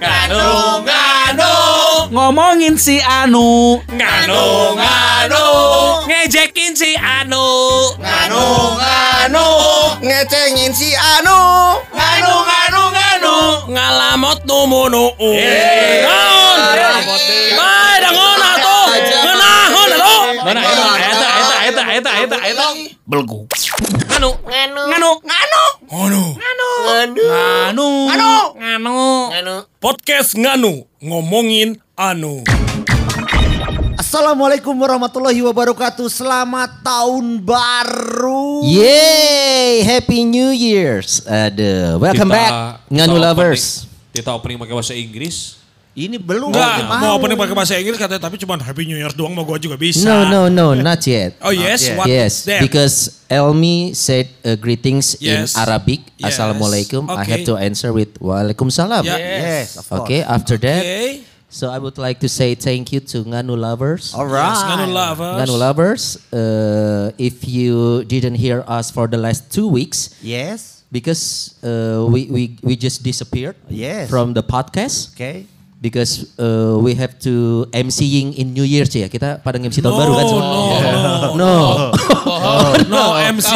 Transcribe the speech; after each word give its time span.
Nganu, 0.00 0.82
nganu, 0.82 1.52
Ngomongin 2.10 2.74
si 2.78 2.98
Anu. 2.98 3.78
nganu, 3.86 4.42
nganu, 4.78 5.44
ngejekin 6.10 6.74
si 6.74 6.90
Anu, 6.98 7.46
nganu, 8.02 8.42
nganu, 8.78 9.46
ngecengin 10.02 10.72
si 10.74 10.90
Anu. 10.94 11.38
nganu, 11.94 12.32
nganu, 12.50 12.82
nganu, 12.94 13.34
ngalamot 13.70 14.38
numunu. 14.46 15.04
Naon? 16.02 16.58
Bae 17.58 17.94
dangon 18.02 18.40
atuh. 18.42 18.86
Ngeunahon 19.22 19.90
atuh. 19.94 20.22
Mana 20.44 20.60
eta 21.94 22.10
eta 22.10 22.26
eta 22.26 22.36
eta 22.42 22.42
eta 22.42 22.50
eta 22.50 22.50
eta 22.50 22.66
belgu. 23.06 23.46
Nganu, 24.10 24.30
nganu, 24.42 24.80
nganu, 24.90 25.10
nganu, 25.22 26.22
nganu, 26.34 26.68
nganu, 26.82 27.88
nganu, 28.58 28.98
nganu, 29.30 29.54
Podcast 29.78 30.34
nganu 30.34 30.82
ngomongin 30.98 31.78
anu. 31.94 32.42
Assalamualaikum 33.94 34.74
warahmatullahi 34.74 35.38
wabarakatuh. 35.38 36.10
Selamat 36.10 36.82
tahun 36.82 37.38
baru. 37.46 38.66
Yeay, 38.66 39.86
Happy 39.86 40.26
New 40.26 40.50
Year's. 40.50 41.22
Aduh, 41.26 42.02
welcome 42.02 42.26
Kita- 42.26 42.34
back 42.34 42.50
Nganu 42.90 43.14
kita 43.14 43.22
Lovers. 43.22 43.62
opening- 43.62 43.86
Kita 44.14 44.30
opening 44.34 44.58
pakai 44.58 44.74
bahasa 44.74 44.94
Inggris. 44.94 45.62
Ini 45.94 46.18
belum 46.18 46.50
Enggak, 46.50 46.90
mau. 46.90 46.98
mau 46.98 47.10
opening 47.22 47.38
pakai 47.38 47.54
bahasa 47.54 47.78
Inggris 47.78 47.94
katanya 47.94 48.26
tapi 48.26 48.34
cuma 48.34 48.58
Happy 48.58 48.82
New 48.82 48.98
Year 48.98 49.14
doang 49.14 49.30
mau 49.30 49.46
gua 49.46 49.62
juga 49.62 49.78
bisa. 49.78 50.02
No, 50.02 50.26
no, 50.26 50.40
no, 50.50 50.74
not 50.74 50.98
yet. 51.06 51.38
Oh 51.38 51.54
yes, 51.54 51.86
yet. 51.86 51.94
what 51.94 52.10
yes, 52.10 52.42
then? 52.42 52.58
because 52.66 53.22
Elmi 53.30 53.94
said 53.94 54.26
uh, 54.42 54.58
greetings 54.58 55.14
Yes. 55.22 55.54
in 55.54 55.62
Arabic. 55.62 56.02
Yes. 56.18 56.34
Assalamualaikum. 56.34 57.06
I 57.06 57.22
have 57.22 57.46
Okay. 57.46 57.46
to 57.46 57.54
answer 57.54 57.94
with 57.94 58.18
Waalaikumsalam. 58.18 59.06
Yeah. 59.06 59.22
Yes, 59.62 59.78
of 59.78 59.86
course. 59.86 60.02
Okay, 60.02 60.26
after 60.26 60.58
that, 60.66 60.82
Okay. 60.82 61.22
so 61.46 61.70
I 61.70 61.78
would 61.78 61.94
like 61.94 62.18
to 62.18 62.28
say 62.28 62.58
thank 62.58 62.90
you 62.90 62.98
to 63.14 63.22
Nganu 63.22 63.54
Lovers. 63.54 64.18
Alright. 64.18 64.50
Yes, 64.50 64.66
nganu 64.66 64.86
lovers. 64.90 65.36
Nganu 65.38 65.54
Lovers, 65.54 66.02
uh, 66.34 67.14
if 67.22 67.46
you 67.46 68.02
didn't 68.10 68.34
hear 68.34 68.66
us 68.66 68.90
for 68.90 69.06
the 69.06 69.14
last 69.22 69.54
two 69.54 69.70
weeks, 69.70 70.10
Yes. 70.18 70.82
because 70.90 71.54
uh, 71.62 72.02
we, 72.10 72.26
we, 72.26 72.42
we 72.66 72.74
just 72.74 73.06
disappeared 73.06 73.54
Yes. 73.70 74.10
from 74.10 74.34
the 74.34 74.42
podcast. 74.42 75.14
Oke. 75.14 75.53
Because 75.80 76.34
uh, 76.38 76.78
we 76.80 76.94
have 76.94 77.18
to 77.20 77.66
MCing 77.72 78.34
in 78.36 78.54
New 78.54 78.64
Year's 78.64 78.90
ya. 78.90 79.06
Kita 79.06 79.40
pada 79.40 79.58
MC 79.58 79.80
tahun 79.80 79.92
No, 79.92 80.00
baru 80.00 80.12
kan? 80.12 80.24
no, 80.24 80.36
no. 81.36 81.54
No 82.88 83.02
MC. 83.16 83.50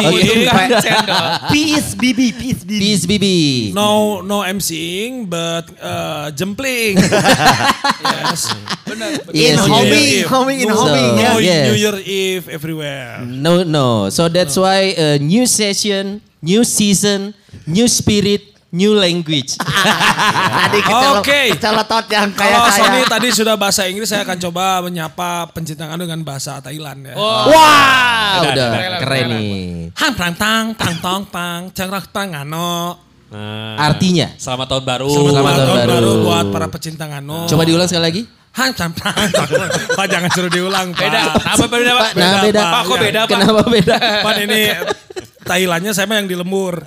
Peace 1.51 1.95
Bibi, 1.95 2.31
peace 2.33 2.61
Bibi. 2.65 2.79
Peace 2.81 3.05
Bibi. 3.05 3.37
No 3.73 4.21
no 4.21 4.41
MCing 4.57 5.25
but 5.29 5.65
uh, 5.81 6.29
jempling. 6.33 6.97
yes. 8.03 8.49
Yes, 8.89 9.25
In 9.29 9.55
yes. 9.55 9.59
homing, 9.61 10.09
homing 10.27 10.59
in 10.65 10.69
So- 10.69 10.75
homing 10.85 11.09
ya. 11.17 11.29
No 11.33 11.39
Yes. 11.39 11.63
New 11.71 11.77
Year 11.77 11.97
Eve 12.01 12.45
everywhere. 12.49 13.21
No, 13.25 13.63
no. 13.63 14.09
So 14.09 14.27
that's 14.27 14.57
why 14.57 14.93
uh, 14.97 15.17
new 15.21 15.45
session, 15.45 16.21
new 16.41 16.63
season, 16.63 17.33
new 17.65 17.87
spirit, 17.87 18.48
new 18.69 18.93
language. 18.93 19.57
Tadi 20.61 20.79
kecelot, 20.79 21.21
Oke. 21.21 21.41
kecelotot 21.57 22.05
yang 22.07 22.29
kayak 22.33 22.53
Kalau 22.53 22.69
Sony 22.69 23.01
tadi 23.03 23.27
sudah 23.33 23.55
bahasa 23.57 23.89
Inggris, 23.89 24.05
saya 24.05 24.21
akan 24.21 24.37
coba 24.39 24.85
menyapa 24.85 25.49
pencinta 25.49 25.89
nganu 25.89 26.05
dengan 26.05 26.21
bahasa 26.21 26.61
Thailand 26.61 27.01
ya. 27.01 27.13
Wah, 27.17 28.45
udah 28.45 28.69
keren 29.01 29.25
nih. 29.31 29.57
Hang 29.97 30.13
tang 30.13 30.35
tang 30.35 30.65
tang 30.75 30.95
tong 30.99 31.23
tang 31.27 31.59
cengrak 31.71 32.09
tang 32.09 32.29
ngano. 32.29 32.97
Nah, 33.29 33.77
Artinya, 33.77 34.33
Selamat 34.37 34.65
tahun 34.67 34.83
baru. 34.85 35.09
Selamat 35.09 35.53
tahun 35.55 35.79
baru. 35.85 36.11
buat 36.25 36.45
para 36.49 36.67
pecinta 36.69 37.05
ngano. 37.05 37.45
coba 37.45 37.61
diulang 37.61 37.85
sekali 37.85 38.03
lagi. 38.03 38.21
Hang 38.49 38.73
tang 38.73 38.93
tang. 38.93 39.13
Pak 39.93 40.05
jangan 40.09 40.29
suruh 40.29 40.49
diulang, 40.49 40.93
Pak. 40.93 41.01
Beda. 41.05 41.21
Apa 41.37 41.65
beda, 41.65 41.91
Pak? 41.93 42.09
Pak, 42.09 42.17
nah 42.17 42.41
beda. 42.41 42.59
Pak. 42.59 42.69
Pak, 42.69 42.81
kok 42.83 42.97
beda, 42.99 43.19
Pak? 43.21 43.29
Kenapa 43.33 43.61
beda? 43.65 43.95
Pan 44.25 44.35
ini 44.39 44.61
Thailandnya 45.49 45.97
saya 45.97 46.05
mah 46.05 46.21
yang 46.21 46.29
di 46.29 46.37
lembur. 46.37 46.85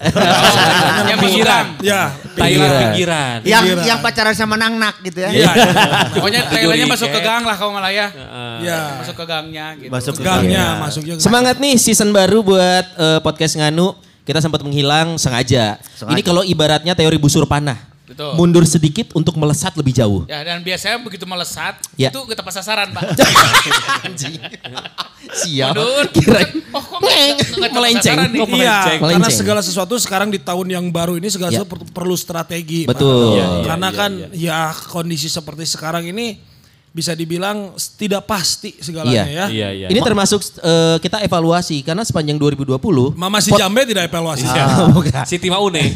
Yang 1.10 1.18
pinggiran. 1.18 1.64
Ya, 1.82 2.14
Thailand 2.38 2.70
Pinggiran. 2.70 2.82
pinggiran. 2.86 3.38
Yang 3.42 3.62
Pinggiran. 3.66 3.84
yang 3.90 3.98
pacaran 3.98 4.34
sama 4.38 4.54
Nang 4.54 4.78
Nak 4.78 5.02
gitu 5.02 5.18
ya. 5.18 5.30
Iya, 5.34 5.50
Pokoknya 6.14 6.46
Thailandnya 6.46 6.86
masuk 6.86 7.10
ke 7.10 7.20
gang 7.20 7.42
lah 7.42 7.56
kalau 7.58 7.74
nggak 7.74 7.82
lah 7.82 7.92
ya. 7.92 8.06
iya. 8.62 8.78
Masuk 9.02 9.14
ke 9.18 9.24
gangnya 9.26 9.66
gitu. 9.74 9.90
Masuk 9.90 10.14
ke 10.14 10.22
Gangnya 10.22 10.66
masuknya. 10.78 11.12
Semangat 11.18 11.58
nih 11.58 11.74
season 11.74 12.14
baru 12.14 12.46
buat 12.46 12.86
uh, 12.94 13.18
podcast 13.18 13.58
Nganu. 13.58 13.98
Kita 14.22 14.38
sempat 14.38 14.62
menghilang 14.62 15.18
sengaja. 15.18 15.82
Sengaja. 15.98 16.14
Ini 16.14 16.22
kalau 16.22 16.46
ibaratnya 16.46 16.94
teori 16.94 17.18
busur 17.18 17.42
panah. 17.42 17.91
Betul. 18.12 18.32
Mundur 18.36 18.64
sedikit 18.64 19.10
untuk 19.12 19.34
melesat 19.34 19.72
lebih 19.74 19.92
jauh. 19.92 20.28
Ya 20.28 20.44
dan 20.44 20.60
biasanya 20.60 21.00
begitu 21.00 21.24
melesat 21.24 21.80
Ya. 21.96 22.12
itu 22.12 22.20
kita 22.22 22.40
pas 22.40 22.52
sasaran 22.52 22.92
pak. 22.92 23.16
Siap. 25.42 25.72
Mundur. 25.72 26.04
Kira 26.12 26.40
Oh 26.72 26.80
kok 26.80 27.00
Melenceng. 27.72 28.16
Iya, 28.48 28.96
Melenceng. 28.96 28.98
karena 29.00 29.28
segala 29.28 29.60
sesuatu 29.60 29.94
sekarang 29.96 30.28
di 30.28 30.36
tahun 30.36 30.68
yang 30.70 30.84
baru 30.88 31.16
ini 31.16 31.28
segala 31.28 31.52
Ya. 31.52 31.60
sesuatu 31.60 31.72
per- 31.72 31.88
perlu 31.92 32.16
strategi. 32.16 32.84
Pak. 32.84 32.96
Betul. 32.96 33.36
Iya, 33.36 33.44
iya, 33.44 33.64
karena 33.64 33.88
kan 33.90 34.10
ya 34.32 34.58
kondisi 34.88 35.28
seperti 35.28 35.64
sekarang 35.64 36.08
ini 36.08 36.40
bisa 36.92 37.16
dibilang 37.16 37.72
tidak 37.96 38.28
pasti 38.28 38.76
segalanya 38.76 39.24
Iya. 39.24 39.24
ya. 39.24 39.46
Iya, 39.48 39.68
iya. 39.72 39.86
Ini 39.88 40.00
termasuk 40.04 40.44
uh, 40.60 41.00
kita 41.00 41.24
evaluasi 41.24 41.80
karena 41.80 42.04
sepanjang 42.04 42.36
2020 42.36 42.76
Mama 43.16 43.40
si 43.40 43.48
Jambe 43.50 43.88
tidak 43.88 44.12
evaluasi. 44.12 44.44
Ah, 44.44 44.86
bukan. 44.96 45.24
Si 45.24 45.40
Timaune. 45.40 45.88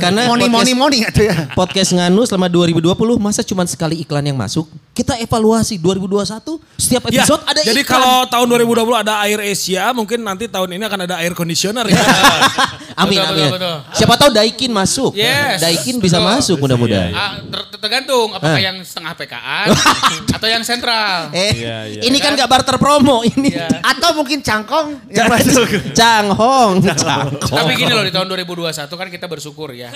karena 0.00 0.24
Moni 0.24 0.48
podcast, 0.48 0.56
moni 0.56 0.72
moni 0.72 0.98
ya. 1.04 1.52
podcast 1.52 1.92
Nganu 1.92 2.24
selama 2.24 2.48
2020 2.48 2.88
masa 3.20 3.44
cuma 3.44 3.68
sekali 3.68 4.00
iklan 4.00 4.24
yang 4.24 4.40
masuk. 4.40 4.64
Kita 5.00 5.16
evaluasi 5.16 5.80
2021 5.80 6.60
setiap 6.76 7.08
Ya, 7.08 7.24
episode 7.24 7.40
ada 7.42 7.56
jadi 7.58 7.80
iklan. 7.80 7.96
kalau 7.96 8.16
tahun 8.26 8.46
2020 8.60 9.00
ada 9.00 9.24
air 9.24 9.40
Asia, 9.42 9.88
mungkin 9.90 10.20
nanti 10.20 10.44
tahun 10.44 10.76
ini 10.76 10.84
akan 10.84 11.00
ada 11.04 11.16
air 11.16 11.32
conditioner 11.32 11.88
ya. 11.88 11.96
amin 13.00 13.16
Betul, 13.16 13.24
amin. 13.24 13.48
betul, 13.48 13.56
betul. 13.56 13.76
Siapa 13.96 14.14
tahu 14.14 14.30
Daikin 14.30 14.68
masuk. 14.68 15.16
Yes. 15.16 15.56
Daikin 15.58 15.96
bisa 15.98 16.20
Betul. 16.20 16.28
masuk 16.36 16.56
mudah-mudahan. 16.60 17.10
Ah, 17.10 17.32
ter- 17.40 17.80
tergantung 17.80 18.28
apakah 18.30 18.52
Ah. 18.52 18.60
yang 18.60 18.76
setengah 18.80 19.16
PKA 19.16 19.60
atau 20.36 20.46
yang 20.46 20.60
sentral. 20.60 21.32
Eh, 21.32 21.52
Iya, 21.56 21.76
iya. 21.88 22.00
ini 22.04 22.18
kan 22.18 22.36
gak 22.36 22.44
barter 22.46 22.76
promo 22.76 23.24
ini. 23.24 23.56
Iya. 23.56 23.80
Atau 23.80 24.12
mungkin 24.12 24.44
cangkong 24.44 25.08
yang 25.08 25.32
masuk. 25.32 25.64
Canghong. 25.96 26.84
Canghong. 26.84 27.40
Tapi 27.40 27.72
gini 27.74 27.88
loh 27.88 28.04
di 28.04 28.12
tahun 28.12 28.28
2021 28.28 28.68
kan 28.90 29.08
kita 29.08 29.24
bersyukur 29.24 29.72
ya. 29.72 29.88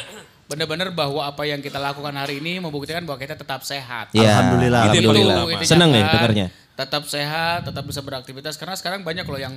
Benar-benar 0.44 0.92
bahwa 0.92 1.24
apa 1.24 1.42
yang 1.44 1.58
kita 1.58 1.76
lakukan 1.76 2.12
hari 2.12 2.36
ini 2.36 2.60
membuktikan 2.60 3.00
bahwa 3.02 3.16
kita 3.16 3.32
tetap 3.32 3.64
sehat. 3.64 4.12
Ya, 4.12 4.36
Alhamdulillah. 4.36 4.80
Alhamdulillah. 4.88 5.36
Itu 5.40 5.50
intinya 5.50 5.70
Seneng 5.70 5.90
nih 5.90 6.02
kan. 6.02 6.12
dengarnya. 6.14 6.46
Tetap 6.74 7.02
sehat, 7.06 7.58
tetap 7.64 7.84
bisa 7.84 8.00
beraktivitas 8.00 8.54
karena 8.54 8.74
sekarang 8.74 9.00
banyak 9.00 9.24
loh 9.24 9.38
yang 9.38 9.54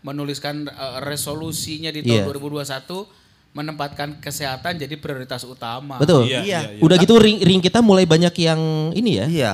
menuliskan 0.00 0.64
eh, 0.64 0.98
resolusinya 1.02 1.90
di 1.90 2.00
tahun 2.00 2.22
Iya. 2.22 2.30
2021 2.30 3.04
menempatkan 3.50 4.22
kesehatan 4.22 4.78
jadi 4.78 4.94
prioritas 4.94 5.42
utama. 5.42 5.98
Betul. 5.98 6.24
Iya, 6.24 6.40
Iya. 6.40 6.42
iya, 6.46 6.60
iya. 6.72 6.80
Udah 6.80 6.96
gitu 6.96 7.18
ring, 7.18 7.42
ring 7.42 7.58
kita 7.58 7.82
mulai 7.82 8.06
banyak 8.06 8.30
yang 8.38 8.60
ini 8.94 9.18
ya. 9.18 9.26
Iya. 9.26 9.52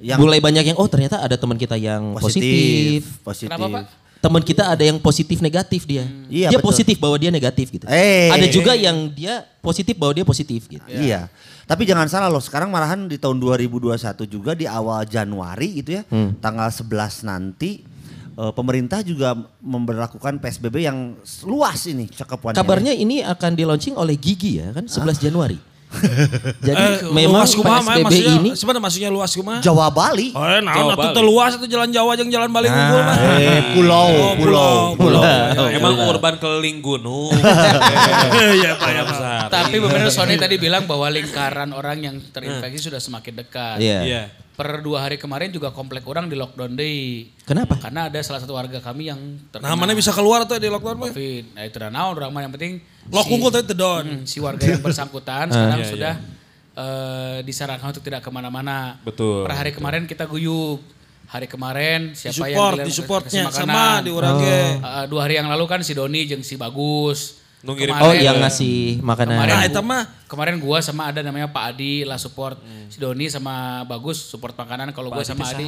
Yang 0.00 0.18
Mulai 0.18 0.40
banyak 0.42 0.64
yang 0.64 0.76
oh 0.76 0.88
ternyata 0.90 1.22
ada 1.22 1.38
teman 1.38 1.54
kita 1.54 1.78
yang 1.78 2.18
positif. 2.18 2.42
positif. 2.42 3.02
Positif. 3.22 3.48
Kenapa, 3.52 3.66
Pak? 3.70 3.84
Teman 4.18 4.42
kita 4.42 4.74
ada 4.74 4.82
yang 4.82 4.98
positif 4.98 5.38
negatif 5.38 5.86
dia. 5.86 6.02
Iya, 6.26 6.50
dia 6.50 6.58
betul. 6.58 6.74
positif 6.74 6.98
bahwa 6.98 7.14
dia 7.14 7.30
negatif 7.30 7.70
gitu. 7.70 7.86
Eh. 7.86 8.34
Ada 8.34 8.50
juga 8.50 8.74
yang 8.74 9.06
dia 9.14 9.46
positif 9.62 9.94
bahwa 9.94 10.10
dia 10.10 10.26
positif 10.26 10.66
gitu. 10.66 10.82
Iya. 10.90 11.30
Tapi 11.68 11.86
jangan 11.86 12.08
salah 12.10 12.26
loh, 12.26 12.42
sekarang 12.42 12.72
malahan 12.72 13.06
di 13.06 13.14
tahun 13.14 13.38
2021 13.38 13.94
juga 14.26 14.56
di 14.58 14.66
awal 14.66 15.04
Januari 15.04 15.84
gitu 15.84 16.00
ya, 16.00 16.02
Hmm. 16.10 16.34
tanggal 16.40 16.66
11 16.72 17.22
nanti 17.22 17.84
eh, 18.38 18.52
pemerintah 18.54 19.02
juga 19.02 19.34
memberlakukan 19.58 20.38
PSBB 20.38 20.86
yang 20.86 21.18
luas 21.42 21.90
ini 21.90 22.06
cakupannya. 22.06 22.54
Kabarnya 22.54 22.94
ini 22.94 23.18
akan 23.22 23.50
di 23.54 23.66
launching 23.66 23.98
oleh 23.98 24.14
Gigi 24.14 24.62
ya 24.62 24.70
kan 24.70 24.86
11 24.86 25.18
Januari. 25.18 25.58
Jadi 26.60 26.76
Eh, 26.78 26.96
memang 27.08 27.40
luas 27.40 27.52
kumaha, 27.52 27.80
PSBB 27.80 28.04
maksudnya, 28.04 28.34
ini 28.36 28.50
Sebenarnya 28.52 28.82
maksudnya 28.82 29.08
luas 29.08 29.32
kumaha? 29.32 29.60
Jawa 29.60 29.88
Bali. 29.88 30.28
Oh, 30.30 30.44
nah, 30.60 30.74
Jawa 30.74 30.92
itu 30.92 30.98
Bali. 31.00 31.14
teu 31.14 31.24
luas 31.24 31.52
itu 31.54 31.66
jalan 31.66 31.88
Jawa 31.88 32.12
jeung 32.14 32.28
jalan 32.28 32.50
Bali 32.50 32.68
unggul 32.68 33.00
mah. 33.00 33.16
Eh, 33.34 33.62
pulau, 33.72 34.08
Oh, 34.10 34.32
pulau, 34.36 34.74
pulau. 34.94 35.22
Emang 35.68 35.94
urban 36.04 36.36
keliling 36.36 36.78
gunung. 36.78 37.32
Iya, 38.58 38.76
Pak 38.76 38.88
ya, 38.88 39.02
Pak. 39.02 39.08
Besar. 39.08 39.46
Tapi 39.48 39.76
benar 39.78 40.08
Sony 40.08 40.36
tadi 40.36 40.56
bilang 40.56 40.84
bahwa 40.84 41.08
lingkaran 41.08 41.70
orang 41.70 41.98
yang 41.98 42.16
terinfeksi 42.22 42.88
sudah 42.88 42.98
semakin 42.98 43.34
dekat. 43.36 43.78
Iya. 43.78 43.98
Iya. 44.02 44.22
Per 44.58 44.82
dua 44.82 45.06
hari 45.06 45.22
kemarin 45.22 45.54
juga 45.54 45.70
komplek 45.70 46.02
orang 46.02 46.26
di 46.26 46.34
lockdown 46.34 46.74
day. 46.74 47.30
Kenapa? 47.46 47.78
Karena 47.78 48.10
ada 48.10 48.18
salah 48.26 48.42
satu 48.42 48.58
warga 48.58 48.82
kami 48.82 49.06
yang 49.06 49.38
terkena 49.54 49.70
Nah, 49.70 49.78
mana 49.78 49.94
bisa 49.94 50.10
keluar 50.10 50.42
tuh 50.50 50.58
di 50.58 50.66
lockdown 50.66 50.98
mah? 50.98 51.14
COVID. 51.14 51.44
Nah 51.54 51.62
itu 51.62 51.76
dah 51.78 51.90
naon 51.94 52.18
orang 52.18 52.34
mah 52.34 52.42
yang 52.42 52.50
penting 52.50 52.82
Lock 53.14 53.30
unggul 53.30 53.54
tadi 53.54 53.70
tedon. 53.70 54.04
Hmm, 54.04 54.26
si 54.26 54.42
warga 54.42 54.66
yang 54.66 54.82
bersangkutan 54.82 55.46
sekarang 55.54 55.78
Iya, 55.78 55.88
sudah 55.94 56.14
eh, 56.74 57.38
disarankan 57.46 57.94
untuk 57.94 58.02
tidak 58.02 58.26
ke 58.26 58.30
mana-mana. 58.34 58.98
Betul. 59.06 59.46
Per 59.46 59.54
hari 59.54 59.70
kemarin 59.70 60.10
kita 60.10 60.26
guyup. 60.26 60.82
Hari 61.28 61.44
kemarin 61.44 62.16
siapa 62.16 62.48
yang 62.48 62.56
Support, 62.56 62.72
bilang 62.74 62.88
di 62.88 62.92
supportnya 62.92 63.42
sama 63.52 64.00
di 64.02 64.10
urang 64.10 64.42
ge. 64.42 64.80
Eh, 64.80 65.04
dua 65.06 65.28
hari 65.28 65.38
yang 65.38 65.46
lalu 65.46 65.70
kan 65.70 65.86
si 65.86 65.94
Doni 65.94 66.26
jeung 66.26 66.42
si 66.42 66.58
Bagus. 66.58 67.38
Nu 67.58 67.74
ngirim 67.74 67.90
Oh 67.92 67.98
Kemarin- 68.08 68.22
yang 68.22 68.36
ngasih 68.38 69.02
makanan. 69.02 69.34
Kemarin, 69.34 69.50
Nah, 69.50 69.58
gua- 69.58 69.68
itu 69.68 69.80
mah. 69.82 70.02
kemarin 70.26 70.56
gua 70.56 70.78
sama 70.78 71.10
ada 71.10 71.20
namanya 71.20 71.50
Pak 71.50 71.74
Adi 71.74 72.06
lah 72.06 72.14
support. 72.14 72.54
Si 72.86 72.96
Doni 72.96 73.26
sama 73.26 73.82
Bagus 73.82 74.22
support 74.22 74.54
makanan. 74.54 74.94
Kalau 74.94 75.10
gua 75.10 75.22
sama 75.22 75.42
Adi. 75.44 75.66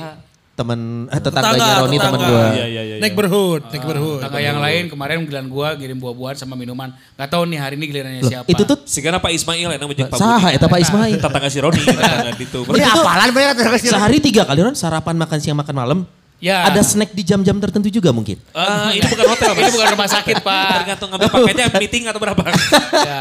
Temen 0.50 1.08
eh, 1.08 1.16
tetangganya 1.16 1.80
Roni 1.80 1.96
temen 1.96 2.14
tetangga. 2.14 2.28
gua. 2.28 2.46
Iya, 2.52 2.66
iya, 2.68 2.82
iya. 2.84 2.96
Neighborhood, 3.00 3.62
neighborhood. 3.72 4.20
Tangga 4.20 4.38
yang 4.38 4.60
lain 4.60 4.86
kemarin 4.86 5.24
giliran 5.24 5.48
gua 5.48 5.72
ngirim 5.72 5.96
buah-buahan 5.96 6.36
sama 6.36 6.52
minuman. 6.54 6.92
Gak 7.16 7.26
tahu 7.26 7.48
nih 7.48 7.58
hari 7.58 7.74
ini 7.74 7.86
gilirannya 7.88 8.22
siapa. 8.22 8.44
itu 8.44 8.62
tuh 8.62 8.76
Sigana 8.84 9.18
Pak 9.18 9.32
Ismail 9.32 9.66
yang 9.66 9.80
namanya 9.80 10.06
Pak 10.06 10.20
saha 10.20 10.48
eta 10.52 10.68
Pak 10.68 10.78
Ismail. 10.78 11.16
Tetangga 11.16 11.48
si 11.48 11.58
Roni. 11.58 11.80
tetangga 11.86 12.30
itu. 12.36 12.58
Ini 12.70 12.86
apalan 12.86 13.28
banyak 13.32 13.52
terus 13.56 13.80
Sehari 13.82 14.18
tiga 14.20 14.44
kali 14.44 14.60
Ron 14.60 14.76
sarapan 14.76 15.16
makan 15.16 15.38
siang 15.40 15.56
makan 15.56 15.74
malam. 15.74 15.98
Ya. 16.40 16.64
Ada 16.64 16.80
snack 16.80 17.12
di 17.12 17.20
jam-jam 17.20 17.52
tertentu 17.54 17.86
juga 17.86 18.10
mungkin. 18.10 18.40
Ah, 18.50 18.90
ini 18.90 19.04
bukan 19.04 19.28
hotel. 19.28 19.52
Ini 19.52 19.70
bukan 19.70 19.88
rumah 19.92 20.08
sakit 20.08 20.36
Pak. 20.40 20.68
Tergantung 20.82 21.08
ngambil 21.12 21.28
paketnya 21.30 21.66
meeting 21.84 22.04
atau 22.08 22.16
berapa. 22.16 22.42
ya. 22.90 23.20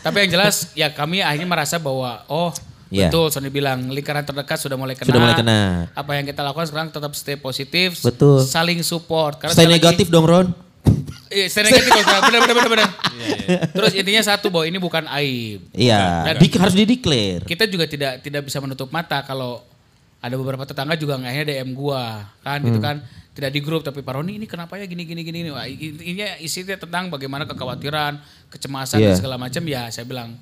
Tapi 0.00 0.16
yang 0.18 0.30
jelas 0.32 0.72
ya 0.72 0.88
kami 0.88 1.20
akhirnya 1.20 1.44
merasa 1.46 1.76
bahwa 1.76 2.24
oh 2.26 2.50
Iya. 2.88 3.08
betul 3.10 3.26
Sony 3.28 3.50
bilang 3.50 3.90
lingkaran 3.90 4.22
terdekat 4.22 4.56
sudah 4.56 4.78
mulai 4.78 4.94
kena. 4.94 5.08
Sudah 5.08 5.20
mulai 5.20 5.34
kena. 5.34 5.90
Apa 5.92 6.14
yang 6.14 6.24
kita 6.24 6.40
lakukan 6.40 6.64
sekarang 6.64 6.88
tetap 6.88 7.12
stay 7.12 7.34
positif. 7.34 8.00
Betul. 8.00 8.40
Saling 8.40 8.80
support. 8.80 9.36
Karena 9.36 9.50
Stay 9.50 9.66
sekali 9.66 9.74
lagi- 9.74 9.84
negatif 9.84 10.06
dong 10.08 10.24
Ron. 10.24 10.46
Iya, 11.26 11.46
stay 11.50 11.66
negatif. 11.66 11.90
benar 11.90 12.40
benar 12.40 12.54
benar 12.54 12.70
benar. 12.70 12.88
Terus 13.76 13.92
intinya 13.92 14.22
satu 14.22 14.46
bahwa 14.46 14.64
ini 14.64 14.78
bukan 14.78 15.04
aib. 15.10 15.66
Iya, 15.74 16.00
Dan- 16.28 16.38
di, 16.38 16.46
harus 16.54 16.72
dideklar. 16.72 17.42
Kita 17.42 17.64
juga 17.66 17.84
tidak 17.84 18.22
tidak 18.22 18.46
bisa 18.46 18.56
menutup 18.56 18.86
mata 18.88 19.20
kalau 19.20 19.60
ada 20.24 20.34
beberapa 20.34 20.64
tetangga 20.64 20.96
juga 20.96 21.14
akhirnya 21.14 21.60
DM 21.60 21.70
gua 21.72 22.24
kan 22.40 22.58
gitu 22.58 22.74
Hmm. 22.74 22.82
kan 22.82 22.96
tidak 23.30 23.50
di 23.50 23.60
grup 23.60 23.82
tapi 23.82 24.00
Pak 24.00 24.14
Roni 24.14 24.38
ini 24.38 24.46
kenapa 24.46 24.74
ya 24.74 24.86
gini 24.86 25.02
gini 25.02 25.20
gini 25.20 25.50
Wah, 25.50 25.66
intinya 25.66 26.38
isinya 26.38 26.74
tentang 26.74 27.10
bagaimana 27.10 27.44
kekhawatiran 27.44 28.16
kecemasan 28.48 28.96
Iya. 28.96 29.06
dan 29.10 29.14
segala 29.18 29.36
macam 29.36 29.60
ya 29.60 29.90
saya 29.90 30.06
bilang 30.06 30.38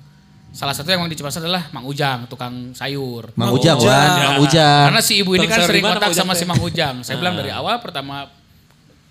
salah 0.49 0.71
satu 0.71 0.87
yang 0.87 1.01
memang 1.01 1.09
dicemasan 1.09 1.41
adalah 1.43 1.65
Mang 1.69 1.83
Ujang 1.83 2.29
tukang 2.29 2.71
sayur 2.71 3.33
Mang 3.33 3.49
Ujang, 3.51 3.75
Wan. 3.75 4.37
Mang 4.37 4.39
Ujang. 4.39 4.85
karena 4.87 5.01
si 5.01 5.17
ibu 5.17 5.33
ini 5.33 5.43
Tukang 5.43 5.57
kan 5.57 5.67
sering 5.67 5.81
kontak 5.83 6.07
Ujang 6.07 6.21
sama 6.21 6.33
si 6.33 6.45
Mang 6.45 6.61
Ujang 6.61 6.95
saya 7.01 7.17
bilang 7.17 7.33
dari 7.33 7.49
awal 7.49 7.81
pertama 7.81 8.29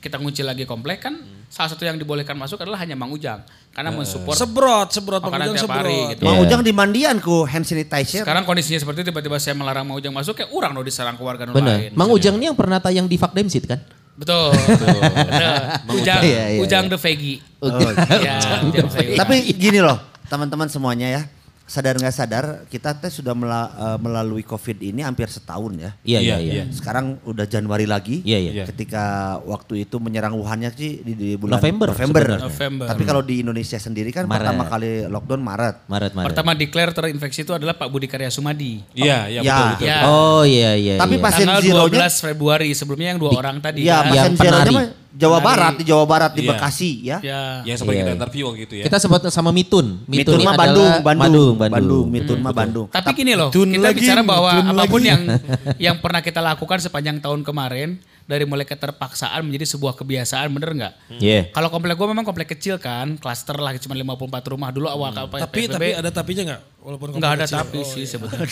kita 0.03 0.19
ngunci 0.19 0.43
lagi 0.43 0.67
komplek 0.67 0.99
kan 1.01 1.15
salah 1.47 1.71
satu 1.71 1.85
yang 1.85 1.95
dibolehkan 1.95 2.35
masuk 2.35 2.59
adalah 2.59 2.77
hanya 2.77 2.93
Mang 2.93 3.09
Ujang 3.09 3.39
karena 3.71 3.89
mensupport 3.89 4.35
Sebrot, 4.35 4.89
sebrot 4.91 5.23
Mang 5.23 5.33
Ujang 5.33 5.55
tiap 5.55 5.71
hari 5.71 5.95
sebrot. 5.95 6.11
gitu. 6.11 6.23
Mang 6.23 6.35
Iya. 6.35 6.43
Ujang 6.43 6.61
dimandian 6.61 7.17
ku 7.17 7.45
hand 7.45 7.63
sanitizer. 7.63 8.21
Sekarang 8.21 8.43
kondisinya 8.43 8.77
seperti 8.77 9.01
itu, 9.01 9.07
tiba-tiba 9.09 9.39
saya 9.39 9.55
melarang 9.55 9.85
Mang 9.85 9.97
Ujang 9.97 10.11
masuk 10.11 10.35
kayak 10.35 10.51
orang 10.51 10.73
loh 10.73 10.83
diserang 10.83 11.15
keluarga 11.15 11.47
nu 11.47 11.55
Benar. 11.55 11.79
lain. 11.79 11.91
Mang 11.95 12.11
Ujang 12.11 12.35
ini 12.35 12.49
yang 12.49 12.57
pernah 12.57 12.77
tayang 12.77 13.07
di 13.07 13.15
Fuck 13.15 13.31
Them 13.31 13.47
Shit 13.47 13.65
kan? 13.65 13.79
Betul. 14.13 14.51
Bener. 15.29 15.81
Ujang, 15.89 16.21
Iya, 16.21 16.43
iya, 16.51 16.61
Ujang 16.61 16.85
iya. 16.85 16.93
the 16.93 16.99
Veggie. 16.99 17.39
Oh, 17.61 17.69
Iya, 18.13 18.37
Ujang 18.67 18.89
Veggie. 18.91 19.17
Tapi 19.17 19.35
gini 19.53 19.79
loh, 19.79 19.97
teman-teman 20.27 20.67
semuanya 20.67 21.07
ya. 21.07 21.23
Sadar 21.65 21.95
nggak 21.95 22.11
sadar, 22.11 22.45
kita 22.67 22.93
teh 22.95 23.09
sudah 23.09 23.33
mela- 23.33 23.71
eh, 23.71 23.99
melalui 23.99 24.43
COVID 24.43 24.79
ini 24.79 25.01
hampir 25.01 25.25
setahun 25.27 25.73
ya. 25.73 25.91
Iya, 26.03 26.19
iya, 26.19 26.19
Iya, 26.21 26.37
iya. 26.39 26.53
iya. 26.53 26.65
Sekarang 26.69 27.17
udah 27.23 27.45
Januari 27.45 27.85
lagi. 27.85 28.21
Iya, 28.21 28.39
iya. 28.41 28.53
Iya. 28.53 28.65
Ketika 28.67 29.05
waktu 29.41 29.83
itu 29.83 29.97
menyerang 29.97 30.33
Wuhannya 30.33 30.69
sih 30.71 31.01
di, 31.01 31.13
di 31.13 31.31
bulan 31.35 31.57
November 31.57 31.89
November. 31.89 32.23
sebenarnya. 32.23 32.41
November. 32.45 32.87
Tapi 32.87 33.03
kalau 33.03 33.23
di 33.23 33.41
Indonesia 33.41 33.77
sendiri 33.77 34.11
kan 34.11 34.25
Maret. 34.25 34.37
pertama 34.43 34.63
kali 34.67 34.91
lockdown 35.07 35.41
Maret. 35.41 35.77
Maret, 35.87 36.13
Maret. 36.13 36.27
Pertama 36.29 36.51
declare 36.53 36.93
terinfeksi 36.93 37.41
itu 37.43 37.53
adalah 37.53 37.73
Pak 37.73 37.89
Budi 37.89 38.07
Karya 38.07 38.29
Sumadi. 38.29 38.85
Iya, 38.93 39.19
iya 39.29 39.41
Ya. 39.41 39.49
betul 39.49 39.67
betul. 39.73 39.87
Ya. 39.87 39.99
Oh 40.05 40.43
iya 40.43 40.71
iya. 40.75 40.95
Tapi 40.97 41.15
iya. 41.15 41.21
pas- 41.21 41.31
Pasien 41.33 41.49
Tanggal 41.49 41.63
zero-nya- 41.63 42.05
12 42.05 42.15
Februari, 42.21 42.69
sebelumnya 42.73 43.09
yang 43.09 43.19
dua 43.19 43.33
orang 43.33 43.57
tadi 43.59 43.81
Iya, 43.83 43.97
kan. 43.99 44.13
Yang 44.13 44.27
pasien 44.35 44.53
zeronya 44.53 44.85
Jawa 45.13 45.39
Penari. 45.39 45.47
Barat 45.47 45.73
di 45.77 45.85
Jawa 45.85 46.05
Barat 46.09 46.31
di 46.33 46.43
Iya. 46.43 46.51
Bekasi 46.51 46.91
ya. 47.05 47.17
Ya. 47.21 47.41
Yang 47.63 47.77
sempat 47.85 47.93
Iya, 47.93 48.01
kita 48.01 48.09
iya. 48.09 48.17
interview 48.17 48.45
waktu 48.49 48.63
itu 48.65 48.75
ya. 48.81 48.85
Kita 48.89 48.97
sempat 48.97 49.21
sama 49.29 49.51
Mitun. 49.53 49.87
Mitun 50.09 50.41
mah 50.41 50.53
adalah 50.53 50.57
Bandung, 50.57 50.93
Bandung, 50.93 51.03
Bandung, 51.05 51.53
Bandung, 51.55 51.73
Bandung. 51.77 52.07
Mitun 52.09 52.39
mah 52.41 52.55
Bandung. 52.57 52.87
Tapi 52.89 53.11
gini 53.13 53.33
loh, 53.37 53.53
Tun 53.53 53.69
kita 53.69 53.85
lagi, 53.85 54.01
bicara 54.01 54.21
bahwa 54.25 54.51
tun 54.51 54.67
apa 54.73 54.83
pun 54.89 55.01
lagi. 55.05 55.11
yang 55.13 55.21
yang 55.93 55.97
pernah 56.01 56.21
kita 56.21 56.41
lakukan 56.41 56.79
sepanjang 56.81 57.21
tahun 57.21 57.45
kemarin 57.45 58.01
dari 58.33 58.45
mulai 58.45 58.65
keterpaksaan 58.65 59.41
menjadi 59.43 59.69
sebuah 59.69 59.93
kebiasaan, 59.95 60.49
bener 60.51 60.71
nggak? 60.73 60.93
Iya. 61.19 61.41
Kalau 61.51 61.69
komplek 61.69 61.93
gue 61.93 62.09
memang 62.09 62.25
komplek 62.25 62.49
kecil 62.51 62.77
kan, 62.79 63.15
klaster 63.15 63.55
lah 63.55 63.77
cuma 63.77 63.93
54 63.93 64.17
rumah 64.49 64.69
dulu 64.69 64.89
awal 64.89 65.13
Hmm. 65.13 65.23
apa 65.23 65.37
Tapi 65.43 65.69
tapi 65.69 65.93
ada 65.93 66.09
tapinya 66.09 66.43
nggak? 66.49 66.63
Walaupun 66.81 67.09
Enggak 67.13 67.33
ada 67.33 67.45
kecil. 67.45 67.59
tapi 67.59 67.79
Oh, 67.79 67.85
sih 67.85 68.01
iya. 68.01 68.09
sebetulnya. 68.09 68.47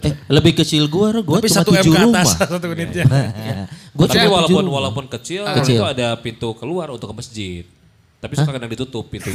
Eh, 0.00 0.14
lebih 0.28 0.52
kecil 0.56 0.86
gua, 0.86 1.12
gua 1.18 1.36
Tapi 1.36 1.48
cuma 1.48 1.58
satu 1.58 1.70
tujuh 1.72 1.92
rumah. 1.92 2.22
atas 2.22 2.30
satu 2.38 2.66
unitnya. 2.68 3.04
Gua 3.92 4.08
Tapi 4.08 4.24
walaupun 4.24 4.62
rumah. 4.62 4.74
walaupun 4.80 5.04
kecil, 5.10 5.44
Kecil. 5.54 5.76
itu 5.76 5.84
ada 5.84 6.16
pintu 6.16 6.54
keluar 6.54 6.88
untuk 6.88 7.12
ke 7.12 7.14
masjid. 7.14 7.64
Tapi 8.22 8.32
suka 8.32 8.54
kadang 8.54 8.70
ditutup 8.70 9.02
pintu. 9.04 9.34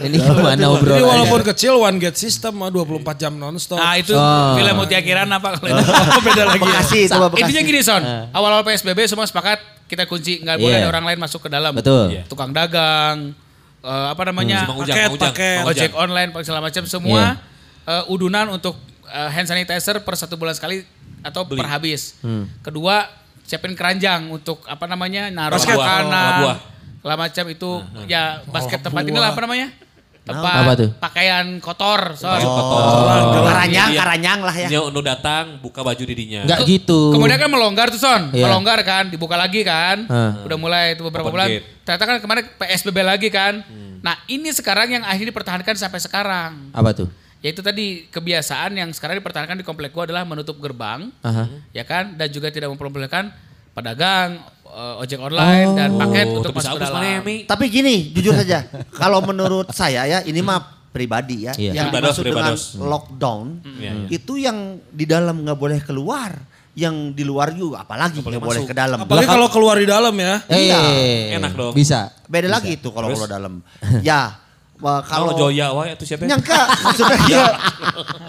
ini 0.00 0.16
gimana 0.16 0.54
Jadi 0.54 0.62
obrolannya? 0.64 1.02
walaupun 1.04 1.40
kecil 1.44 1.74
one 1.76 1.98
gate 1.98 2.14
system 2.14 2.54
mah 2.56 2.70
24 2.70 3.02
jam 3.18 3.32
nonstop. 3.34 3.76
Nah 3.76 3.98
itu 3.98 4.14
Oh. 4.14 4.54
film 4.54 4.74
Mutia 4.76 5.00
Kirana 5.00 5.36
apa 5.40 5.58
kalau 5.58 5.68
itu 5.68 5.90
beda 6.22 6.42
lagi. 6.46 6.62
Bekasi 6.62 6.98
itu 7.06 7.18
Bekasi. 7.18 7.40
Intinya 7.42 7.62
gini 7.64 7.80
Son, 7.82 8.02
awal-awal 8.30 8.62
PSBB 8.62 9.06
semua 9.06 9.26
sepakat 9.26 9.58
kita 9.86 10.06
kunci 10.06 10.38
nggak 10.38 10.56
boleh 10.56 10.70
Iya. 10.72 10.86
ada 10.86 10.88
orang 10.88 11.04
lain 11.04 11.18
masuk 11.18 11.40
ke 11.42 11.50
dalam. 11.50 11.74
Betul. 11.74 12.14
Iya. 12.14 12.22
Tukang 12.26 12.54
dagang, 12.54 13.34
eh, 13.80 14.06
apa 14.08 14.22
namanya, 14.24 14.70
Ujang, 14.70 14.96
Paket, 15.10 15.18
paket. 15.18 15.60
Ojek 15.66 15.90
online, 15.94 16.30
segala 16.40 16.62
macam 16.62 16.86
semua 16.86 17.34
Iya. 17.84 17.98
eh, 17.98 18.04
udunan 18.06 18.46
untuk 18.50 18.78
eh, 19.04 19.28
hand 19.28 19.50
sanitizer 19.50 19.98
per 19.98 20.14
satu 20.14 20.38
bulan 20.38 20.54
sekali 20.54 20.86
atau 21.20 21.42
per 21.42 21.66
habis. 21.66 22.14
Hmm. 22.22 22.46
Kedua 22.62 23.02
siapin 23.50 23.74
keranjang 23.74 24.30
untuk 24.30 24.62
apa 24.64 24.86
namanya 24.86 25.26
naruh 25.26 25.58
Basket. 25.58 25.74
makanan, 25.74 26.32
Buah. 26.38 26.56
segala 26.94 27.14
macam 27.18 27.44
itu 27.48 27.70
ya 28.06 28.22
basket 28.46 28.78
tempat 28.78 29.02
inilah 29.02 29.34
apa 29.34 29.42
namanya 29.42 29.74
tempat 30.20 30.62
Apa 30.62 30.72
tuh? 30.76 30.90
pakaian 30.94 31.46
kotor. 31.58 32.14
Son. 32.14 32.30
Baju 32.30 32.46
kotor. 32.46 32.82
Oh, 33.34 33.42
Karanyang, 33.42 33.90
Iya. 33.90 33.98
karanyang 33.98 34.40
lah 34.40 34.54
ya. 34.54 34.68
Dia 34.68 34.80
nu 34.86 35.00
datang 35.02 35.58
buka 35.58 35.82
baju 35.82 35.98
didinya. 35.98 36.46
Enggak 36.46 36.62
Ke- 36.62 36.68
gitu. 36.70 37.10
Kemudian 37.10 37.40
kan 37.40 37.50
melonggar 37.50 37.90
tuh 37.90 37.98
Son, 37.98 38.30
Iya. 38.30 38.46
melonggar 38.46 38.78
kan, 38.84 39.10
dibuka 39.10 39.34
lagi 39.34 39.66
kan, 39.66 40.06
Hah. 40.06 40.46
udah 40.46 40.54
mulai 40.54 40.94
itu 40.94 41.02
beberapa 41.02 41.26
Open 41.26 41.34
bulan. 41.34 41.48
gate. 41.50 41.64
Ternyata 41.82 42.04
kan 42.06 42.16
kemarin 42.22 42.44
PSBB 42.54 42.98
lagi 43.02 43.28
kan. 43.28 43.66
Nah 44.00 44.14
ini 44.26 44.48
sekarang 44.48 44.92
yang 44.92 45.02
akhirnya 45.02 45.28
dipertahankan 45.28 45.74
sampai 45.74 45.98
sekarang. 45.98 46.70
Apa 46.70 46.94
tuh? 46.94 47.08
Yaitu 47.40 47.60
tadi 47.60 47.86
kebiasaan 48.06 48.74
yang 48.74 48.90
sekarang 48.90 49.16
dipertahankan 49.16 49.56
di 49.56 49.64
komplek 49.64 49.90
gua 49.90 50.04
adalah 50.04 50.22
menutup 50.22 50.56
gerbang, 50.56 51.08
Aha. 51.20 51.48
ya 51.70 51.82
kan, 51.82 52.12
dan 52.14 52.28
juga 52.28 52.48
tidak 52.48 52.68
memperbolehkan 52.68 53.32
pedagang, 53.70 54.36
eh, 54.66 55.00
ojek 55.00 55.16
online 55.18 55.68
dan 55.72 55.96
paket 55.96 56.26
Oh, 56.26 56.38
untuk 56.38 56.52
bisa 56.52 56.70
masuk 56.70 56.78
ke 56.78 56.84
dalam. 56.84 57.00
ya? 57.00 57.20
Tapi 57.46 57.64
gini, 57.66 57.96
jujur 58.10 58.34
saja, 58.34 58.68
kalau 58.92 59.22
menurut 59.22 59.70
saya 59.70 60.04
ya, 60.04 60.20
ini 60.20 60.40
mah 60.40 60.60
pribadi 60.90 61.46
ya, 61.46 61.54
Iya. 61.54 61.72
yang 61.72 61.86
Pribados, 61.88 62.18
dimaksud 62.18 62.24
dengan 62.24 62.44
pribados. 62.50 62.62
lockdown 62.76 63.46
Iya, 63.78 63.92
iya. 63.94 64.08
itu 64.10 64.32
yang 64.36 64.58
di 64.90 65.04
dalam 65.06 65.40
nggak 65.40 65.56
boleh 65.56 65.78
keluar, 65.80 66.34
yang 66.72 66.94
di 67.10 67.22
luar 67.22 67.50
juga 67.50 67.82
apalagi 67.82 68.18
nggak 68.18 68.36
boleh 68.38 68.62
ke 68.64 68.74
dalam. 68.74 68.98
Apalagi 69.00 69.26
kalau 69.26 69.48
keluar 69.48 69.74
di 69.74 69.86
dalam 69.86 70.12
ya. 70.12 70.42
Eh, 70.46 71.34
Enak 71.34 71.52
dong. 71.54 71.72
Bisa. 71.72 72.10
Beda 72.26 72.50
lagi 72.50 72.74
itu 72.74 72.90
kalau 72.90 73.08
keluar 73.08 73.30
dalam. 73.30 73.62
ya, 74.02 74.34
wah, 74.80 75.00
Kalau 75.00 75.30
kalau 75.30 75.38
Joya 75.42 75.70
wae 75.70 75.92
itu 75.92 76.04
siapa? 76.04 76.24
nyangka 76.24 76.60
maksudnya 76.80 77.16
ya, 77.30 77.44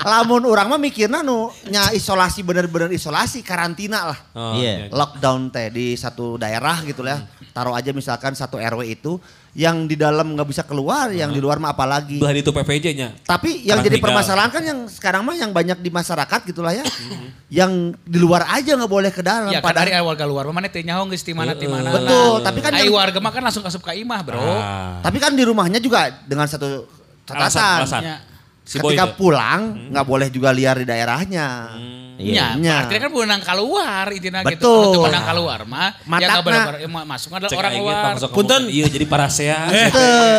lamun 0.02 0.44
orang 0.44 0.68
mah 0.68 0.78
mikirna 0.78 1.20
nu 1.20 1.50
nya 1.66 1.90
isolasi 1.90 2.42
bener-bener 2.42 2.90
isolasi 2.90 3.42
karantina 3.42 4.08
lah. 4.08 4.20
Oh, 4.32 4.54
Iya. 4.54 4.88
lockdown 4.90 5.50
teh 5.50 5.68
di 5.68 5.96
satu 5.96 6.36
daerah 6.36 6.80
gitu 6.82 7.02
lah. 7.02 7.24
Taruh 7.50 7.72
aja 7.72 7.92
misalkan 7.92 8.32
satu 8.32 8.56
RW 8.56 8.84
itu 8.86 9.20
yang 9.52 9.84
di 9.84 10.00
dalam 10.00 10.32
nggak 10.32 10.48
bisa 10.48 10.64
keluar, 10.64 11.12
yang 11.12 11.36
di 11.36 11.44
luar 11.44 11.60
mah 11.60 11.76
apalagi. 11.76 12.24
Belah 12.24 12.32
itu 12.32 12.56
PPJ-nya. 12.56 13.20
Tapi 13.28 13.68
yang 13.68 13.84
Orang 13.84 13.88
jadi 13.92 13.98
tinggal. 14.00 14.08
permasalahan 14.08 14.48
kan 14.48 14.64
yang 14.64 14.80
sekarang 14.88 15.28
mah 15.28 15.36
yang 15.36 15.52
banyak 15.52 15.76
di 15.84 15.92
masyarakat 15.92 16.40
gitulah 16.48 16.72
ya. 16.72 16.88
yang 17.52 17.92
di 18.08 18.16
luar 18.16 18.48
aja 18.48 18.80
nggak 18.80 18.88
boleh 18.88 19.12
ke 19.12 19.20
dalam. 19.20 19.52
Ya 19.52 19.60
kan 19.60 19.76
padahal 19.76 19.92
dari 19.92 20.08
warga 20.08 20.24
luar, 20.24 20.48
mana 20.56 20.72
teh 20.72 20.80
nyaho 20.80 21.04
geus 21.12 21.28
ti 21.28 21.36
mana 21.36 21.52
ti 21.52 21.68
mana. 21.68 21.92
Betul, 21.92 22.40
lah. 22.40 22.48
tapi 22.48 22.60
kan 22.64 22.72
Ai 22.72 22.88
yang- 22.88 22.96
warga 22.96 23.20
mah 23.20 23.32
kan 23.36 23.44
langsung 23.44 23.68
asup 23.68 23.84
ka 23.84 23.92
imah, 23.92 24.20
Bro. 24.24 24.40
Ah. 24.40 25.04
tapi 25.04 25.20
kan 25.20 25.36
di 25.36 25.44
rumahnya 25.44 25.84
juga 25.84 26.08
dengan 26.24 26.48
satu 26.48 26.88
catatan. 27.28 27.44
Alasan, 27.44 27.78
alasan. 27.84 28.02
Ya. 28.08 28.18
Si 28.64 28.80
Ketika 28.80 29.20
pulang 29.20 29.92
nggak 29.92 30.06
boleh 30.08 30.32
juga 30.32 30.56
liar 30.56 30.80
di 30.80 30.88
daerahnya. 30.88 31.76
Iya, 32.24 32.48
Iya. 32.56 32.76
artinya 32.80 33.02
kan 33.02 33.12
menang 33.12 33.42
keluar 33.42 34.06
intinya 34.10 34.40
gitu. 34.44 34.62
Betul. 34.62 34.84
Kalau 34.94 35.06
menang 35.08 35.26
keluar 35.26 35.60
mah, 35.64 35.90
ya 35.90 36.06
Matakna. 36.06 36.42
boleh 36.42 36.60
ya, 36.78 36.88
masuk 36.88 37.30
adalah 37.32 37.50
Cek 37.50 37.58
orang 37.58 37.74
luar. 37.76 38.04
Punten. 38.30 38.62
ngomong, 38.62 38.62
Iya 38.72 38.86
jadi 38.88 39.06
parasea. 39.06 39.58
Eh, 39.68 39.90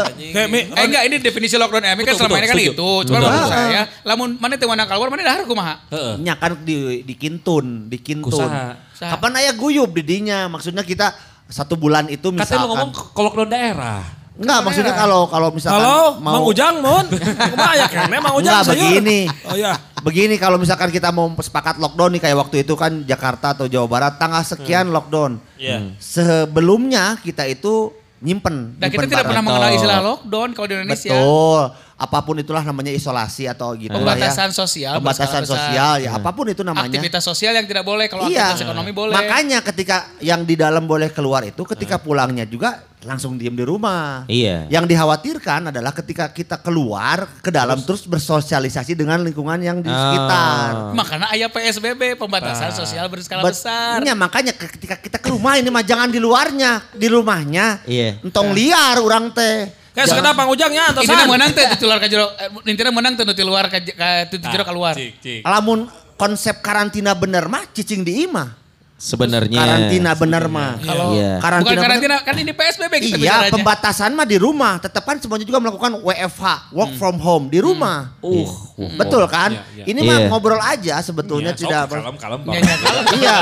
Anjing. 0.03 0.33
kayak 0.33 0.49
Mi, 0.49 0.61
Eh 0.65 0.85
enggak 0.87 1.03
ini 1.05 1.17
definisi 1.19 1.55
lockdown 1.55 1.83
MI 1.85 1.91
kan 1.91 1.99
Betul, 2.07 2.15
selama 2.17 2.37
ini 2.37 2.47
kan 2.47 2.57
betul, 2.57 2.73
itu. 2.73 2.91
Cuma 3.05 3.17
Betul. 3.17 3.29
menurut 3.29 3.51
saya, 3.51 3.83
lamun 4.03 4.31
mana 4.37 4.55
teu 4.55 4.67
menang 4.67 4.87
keluar 4.87 5.09
mana 5.09 5.23
dahar 5.23 5.43
kumaha? 5.43 5.75
Heeh. 5.89 6.15
Nya 6.21 6.35
kan 6.37 6.53
di 6.57 6.77
di 7.03 7.15
Kintun, 7.15 7.67
di 7.87 7.99
Kintun. 7.99 8.51
Kapan 8.95 9.33
aya 9.37 9.51
guyub 9.53 9.91
di 9.91 10.03
dinya? 10.03 10.47
Maksudnya 10.47 10.83
kita 10.83 11.11
satu 11.45 11.75
bulan 11.75 12.07
itu 12.07 12.29
Katanya 12.29 12.39
lu 12.39 12.39
misalkan. 12.39 12.69
ngomong 12.71 12.91
kalau 13.11 13.27
lockdown 13.29 13.51
daerah. 13.51 14.03
Enggak, 14.33 14.59
maksudnya 14.65 14.95
kalau 14.97 15.29
kalau 15.29 15.53
misalkan 15.53 15.77
Halo, 15.79 16.17
mau 16.17 16.41
Mang 16.41 16.45
Ujang, 16.49 16.81
Mon. 16.81 17.05
Kumaha 17.53 17.73
ya? 17.77 17.87
Mang 18.17 18.33
Enggak, 18.33 18.33
Ujang 18.41 18.57
sayur. 18.65 18.81
begini. 18.81 19.21
Oh 19.45 19.53
ya. 19.53 19.77
Begini 20.03 20.35
kalau 20.37 20.59
misalkan 20.59 20.91
kita 20.91 21.15
mau 21.15 21.31
sepakat 21.39 21.79
lockdown 21.79 22.19
nih 22.19 22.23
kayak 22.27 22.37
waktu 22.43 22.57
itu 22.67 22.75
kan 22.75 23.07
Jakarta 23.07 23.55
atau 23.55 23.71
Jawa 23.71 23.87
Barat 23.87 24.19
tanggal 24.19 24.43
sekian 24.43 24.91
lockdown. 24.91 25.39
Iya. 25.57 25.95
Sebelumnya 26.03 27.17
kita 27.23 27.47
itu 27.47 27.95
nyimpen. 28.23 28.79
Dan 28.79 28.89
kita 28.91 29.07
tidak 29.07 29.27
barang. 29.27 29.31
pernah 29.31 29.43
mengenal 29.43 29.71
istilah 29.75 29.99
lockdown 30.03 30.49
kalau 30.55 30.67
di 30.71 30.75
Indonesia. 30.79 31.11
Betul. 31.11 31.63
Apa 32.03 32.19
pun 32.27 32.35
itulah 32.35 32.67
namanya 32.67 32.91
isolasi 32.91 33.47
atau 33.47 33.79
gitu 33.79 33.95
ya. 33.95 34.03
Pembatasan 34.03 34.51
sosial 34.51 34.99
Pembatasan 34.99 35.47
sosial 35.47 36.03
ya 36.03 36.11
apa 36.11 36.35
pun 36.35 36.51
itu 36.51 36.67
namanya. 36.67 36.91
Aktivitas 36.91 37.23
sosial 37.23 37.55
yang 37.55 37.63
tidak 37.63 37.87
boleh 37.87 38.11
kalau 38.11 38.27
iya. 38.27 38.51
aktivitas 38.51 38.67
ekonomi 38.67 38.91
boleh. 38.91 39.15
Makanya 39.15 39.63
ketika 39.63 40.11
yang 40.19 40.43
di 40.43 40.59
dalam 40.59 40.83
boleh 40.85 41.15
keluar 41.15 41.47
itu 41.47 41.63
ketika 41.63 42.03
pulangnya 42.03 42.43
juga 42.43 42.83
langsung 43.03 43.35
diem 43.35 43.55
di 43.55 43.63
rumah. 43.63 44.27
Iya. 44.27 44.67
Yang 44.67 44.95
dikhawatirkan 44.95 45.71
adalah 45.71 45.91
ketika 45.91 46.31
kita 46.31 46.59
keluar 46.59 47.27
ke 47.39 47.51
dalam 47.51 47.83
terus, 47.83 48.07
bersosialisasi 48.07 48.95
dengan 48.95 49.19
lingkungan 49.21 49.59
yang 49.59 49.79
di 49.79 49.91
Ah. 49.91 49.99
sekitar. 50.01 50.71
Makanya 50.95 51.27
ayah 51.35 51.51
PSBB 51.51 52.15
pembatasan 52.15 52.71
sosial 52.71 53.07
berskala 53.07 53.43
Bet- 53.43 53.55
besar. 53.55 53.99
Iya, 54.03 54.15
makanya 54.15 54.55
ke- 54.55 54.71
ketika 54.75 54.99
kita 54.99 55.19
ke 55.19 55.29
rumah 55.31 55.59
ini 55.59 55.67
mah 55.67 55.83
jangan 55.83 56.09
di 56.09 56.19
luarnya, 56.19 56.83
di 56.95 57.07
rumahnya. 57.07 57.83
Iya. 57.87 58.23
Entong 58.23 58.51
liar 58.51 58.99
orang 58.99 59.31
teh. 59.31 59.82
Kayak 59.93 60.07
sekedar 60.09 60.33
Bang 60.33 60.49
Ujangnya 60.49 60.83
Ini 60.85 60.91
antosan. 60.97 61.29
menang 61.29 61.51
teh 61.53 61.67
di 61.71 61.85
luar 61.85 61.99
ka 61.99 62.07
jero. 62.07 62.27
eh, 62.35 62.49
Intinya 62.65 62.93
menang 62.93 63.13
teh 63.13 63.25
di 63.27 63.45
luar 63.45 63.65
ka 63.67 63.79
ka- 63.79 64.25
di 64.27 64.37
jero 64.41 64.65
keluar. 64.65 64.95
Lamun 65.43 65.85
konsep 66.15 66.59
karantina 66.59 67.13
bener 67.13 67.45
mah 67.45 67.69
cicing 67.69 68.01
di 68.01 68.25
imah. 68.25 68.65
Sebenarnya. 68.95 69.59
Karantina 69.59 70.15
bener 70.15 70.47
mah. 70.47 70.79
Kalau 70.79 71.11
Iya. 71.13 71.43
Karantina 71.43 71.59
bukan 71.67 71.75
bener- 71.75 71.83
karantina 71.83 72.17
kan 72.23 72.35
ini 72.39 72.53
PSBB 72.55 72.95
kita 73.03 73.17
Iya, 73.19 73.37
pembatasan 73.51 74.15
mah 74.15 74.23
di 74.23 74.39
rumah. 74.39 74.79
Tetap 74.79 75.03
kan 75.03 75.19
semuanya 75.19 75.43
juga 75.43 75.59
melakukan 75.59 75.99
WFH, 75.99 76.71
work 76.71 76.95
from 76.95 77.19
home 77.19 77.51
di 77.51 77.59
rumah. 77.59 78.15
Uh. 78.23 78.47
Betul 78.95 79.27
kan? 79.27 79.51
Iya, 79.53 79.63
iya. 79.77 79.85
Ini 79.91 80.01
mah 80.01 80.17
Iya. 80.17 80.29
ngobrol 80.31 80.63
aja 80.63 81.03
sebetulnya 81.03 81.51
Iya, 81.51 81.59
tidak. 81.59 81.85
sok, 81.85 81.99
kalem, 81.99 82.15
kalem, 82.17 82.41
Iya, 82.47 82.63
iya, 82.63 82.77
Iya. 83.13 83.37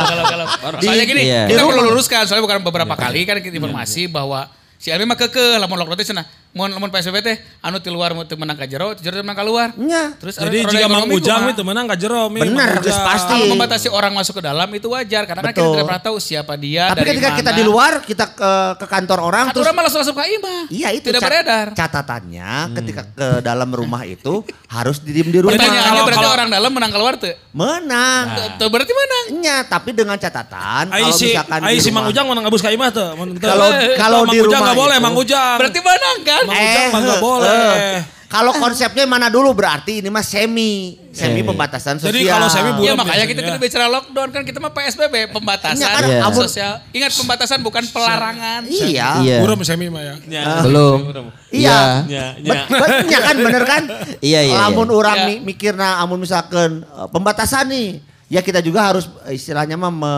Soalnya 0.81 1.05
gini, 1.05 1.23
iya. 1.23 1.43
kita 1.45 1.61
perlu 1.63 1.93
luruskan 1.93 2.25
soalnya 2.25 2.43
bukan 2.43 2.59
beberapa 2.65 2.95
kali 2.97 3.23
kan 3.23 3.37
kita 3.39 3.53
informasi 3.55 4.09
bahwa 4.09 4.49
si 4.81 4.89
Elmi 4.89 5.05
mah 5.05 5.21
kekeh 5.21 5.61
lamun 5.61 5.77
lockdown 5.77 6.01
teh 6.01 6.09
cenah. 6.09 6.25
Mun 6.51 6.67
lamun 6.67 6.91
PSBB 6.91 7.23
teh 7.23 7.37
anu 7.61 7.79
ti 7.79 7.87
luar 7.89 8.11
mun 8.11 8.27
teu 8.27 8.35
menang 8.35 8.59
ka 8.59 8.67
jero, 8.67 8.91
jero 8.97 9.23
menang 9.23 9.39
ka 9.39 9.45
luar. 9.45 9.71
Nya. 9.77 10.19
Terus 10.19 10.35
Jadi 10.35 10.67
jika 10.67 10.87
Mang 10.87 11.07
Ujang 11.07 11.47
itu 11.47 11.63
menang 11.63 11.87
gak 11.87 11.95
jero. 11.97 12.27
Ujang. 12.27 12.83
pasti. 12.83 13.31
Kalau 13.31 13.47
membatasi 13.49 13.87
orang 13.89 14.11
masuk 14.11 14.35
ke 14.35 14.43
dalam 14.43 14.67
itu 14.69 14.91
wajar 14.91 15.25
karena 15.25 15.41
kan 15.41 15.53
kita 15.53 15.63
tidak 15.63 15.87
pernah 15.87 16.03
tahu 16.03 16.17
siapa 16.19 16.59
dia 16.59 16.91
Tapi 16.91 16.99
dari 16.99 17.09
ketika 17.13 17.29
mana. 17.29 17.39
kita 17.39 17.51
di 17.53 17.63
luar, 17.63 17.93
kita 18.03 18.25
ke, 18.31 18.51
ke 18.77 18.87
kantor 18.89 19.19
orang 19.23 19.45
Kan 19.47 19.55
terus 19.55 19.63
orang 19.63 19.77
malah 19.79 19.93
langsung 19.93 20.11
ke 20.13 20.25
imah. 20.29 20.61
Iya 20.69 20.89
itu 20.91 21.07
tidak 21.07 21.21
cat- 21.21 21.31
beredar. 21.31 21.67
Catatannya 21.71 22.51
ketika 22.75 23.03
ke 23.07 23.29
dalam 23.41 23.69
rumah 23.71 24.03
itu 24.03 24.35
harus 24.67 24.99
diem 24.99 25.31
di 25.31 25.39
rumah. 25.39 25.55
Pertanyaannya 25.55 25.87
kalau- 25.93 26.03
berarti 26.05 26.19
kalau- 26.21 26.35
orang 26.35 26.49
dalam 26.51 26.71
menang 26.73 26.91
keluar 26.91 27.15
tuh. 27.15 27.35
Menang. 27.53 28.27
Tuh 28.59 28.67
berarti 28.67 28.91
menang. 28.91 29.25
Nya, 29.39 29.57
tapi 29.65 29.91
dengan 29.93 30.17
catatan 30.17 30.91
kalau 30.91 31.15
si, 31.15 31.31
misalkan 31.31 31.63
ai 31.63 31.75
di 31.75 31.79
si 31.79 31.89
Mang 31.89 32.03
rumah- 32.03 32.11
Ujang 32.11 32.27
menang 32.27 32.45
abus 32.45 32.59
ka 32.59 32.71
imah 32.71 32.91
tuh. 32.91 33.09
Mun 33.15 33.39
teu. 33.39 33.47
Kalau- 33.47 33.71
Eh, 33.71 33.95
kalau 33.95 34.19
Mang 34.25 34.33
di 34.33 34.39
Ujang 34.39 34.51
rumah 34.51 34.61
nggak 34.65 34.79
boleh 34.79 34.97
Mang 34.99 35.15
Ujang. 35.15 35.57
Berarti 35.57 35.79
menang 35.79 36.19
kan? 36.27 36.40
Mang 36.43 36.57
Ujang 36.57 36.87
mah 36.89 37.01
nggak 37.01 37.21
boleh. 37.21 37.95
Kalau 38.31 38.55
konsepnya 38.55 39.03
mana 39.05 39.27
dulu 39.27 39.51
berarti 39.51 39.99
ini 39.99 40.07
mah 40.07 40.23
semi, 40.23 40.95
semi 41.11 41.43
pembatasan 41.43 41.99
sosial. 41.99 42.15
Jadi 42.15 42.31
kalau 42.31 42.47
semi 42.47 42.71
Ya 42.71 42.95
Bulan 42.95 42.97
makanya 42.97 43.27
kita 43.27 43.41
tidak 43.43 43.59
bicara 43.59 43.91
lockdown 43.91 44.29
kan 44.31 44.43
kita 44.47 44.59
mah 44.59 44.71
PSBB 44.71 45.35
pembatasan 45.35 45.83
Iya, 45.83 45.89
kan, 45.91 46.03
Iya. 46.07 46.21
amun- 46.23 46.39
sosial. 46.41 46.73
Ingat 46.93 47.11
pembatasan 47.13 47.59
bukan 47.59 47.83
pelarangan. 47.91 48.63
Iya. 48.65 49.09
Iya. 49.19 49.37
Buram 49.43 49.59
semi 49.61 49.91
mah 49.91 49.99
ya. 50.01 50.15
Nya. 50.23 50.63
Belum. 50.63 51.11
Iya. 51.51 52.07
Bet- 52.39 52.71
bet- 52.71 52.99
nya 53.05 53.19
kan 53.19 53.35
bener 53.37 53.65
kan? 53.67 53.83
Iya, 54.23 54.41
iya, 54.47 54.57
Amun 54.63 54.87
iya. 54.87 54.95
orang 54.95 55.17
Iya. 55.17 55.27
nih 55.27 55.39
mikirna 55.43 55.99
amun 55.99 56.23
misalkan 56.23 56.87
eh, 56.87 57.09
pembatasan 57.11 57.67
nih, 57.67 57.99
ya 58.31 58.41
kita 58.41 58.63
juga 58.63 58.95
harus 58.95 59.11
eh, 59.27 59.35
istilahnya 59.35 59.75
mah 59.75 59.91
me, 59.91 60.17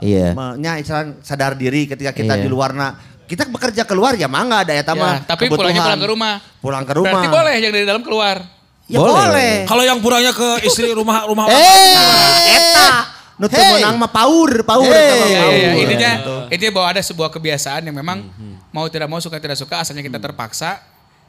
Iya. 0.00 0.32
me- 0.32 0.56
nya 0.56 0.80
istilah 0.80 1.20
sadar 1.20 1.52
diri 1.52 1.84
ketika 1.84 2.10
kita 2.10 2.32
Iya. 2.32 2.42
di 2.42 2.48
luarna. 2.48 3.11
Kita 3.32 3.48
bekerja 3.48 3.82
keluar 3.82 4.12
ya 4.12 4.28
mah 4.28 4.44
nggak 4.44 4.60
ada 4.62 4.72
ya 4.74 4.84
Ya, 4.84 4.92
mah. 4.92 5.16
tapi 5.24 5.48
kebutuhan. 5.48 5.72
pulangnya 5.72 5.80
pulang 5.82 5.96
ke 5.96 6.08
rumah. 6.12 6.34
Pulang 6.60 6.84
ke 6.84 6.92
rumah. 6.92 7.08
Berarti 7.08 7.28
boleh 7.32 7.54
yang 7.56 7.72
dari 7.72 7.86
dalam 7.88 8.02
keluar. 8.02 8.36
Ya 8.84 8.98
Boleh. 8.98 9.14
boleh. 9.16 9.52
Kalau 9.64 9.82
yang 9.82 9.98
puranya 9.98 10.32
ke 10.32 10.48
istri 10.62 10.92
rumah 10.92 11.24
rumah 11.24 11.48
Eh. 11.48 11.56
Nah, 11.56 12.36
Eta 12.52 12.88
nutu 13.34 13.56
Hey. 13.56 13.80
menang 13.80 13.96
mah 13.96 14.12
paur, 14.12 14.52
paur 14.62 14.84
Hey. 14.84 15.00
eta 15.00 15.14
mah 15.16 15.28
Iya, 15.48 15.70
intinya 15.80 16.12
Gitu. 16.14 16.34
intinya 16.52 16.72
bahwa 16.74 16.88
ada 16.90 17.00
sebuah 17.00 17.28
kebiasaan 17.30 17.80
yang 17.82 17.96
memang 17.96 18.20
Mhm. 18.22 18.68
mau 18.68 18.84
tidak 18.86 19.08
mau 19.08 19.16
suka 19.16 19.40
tidak 19.40 19.56
suka 19.56 19.80
asalnya 19.80 20.04
kita 20.04 20.20
terpaksa 20.20 20.84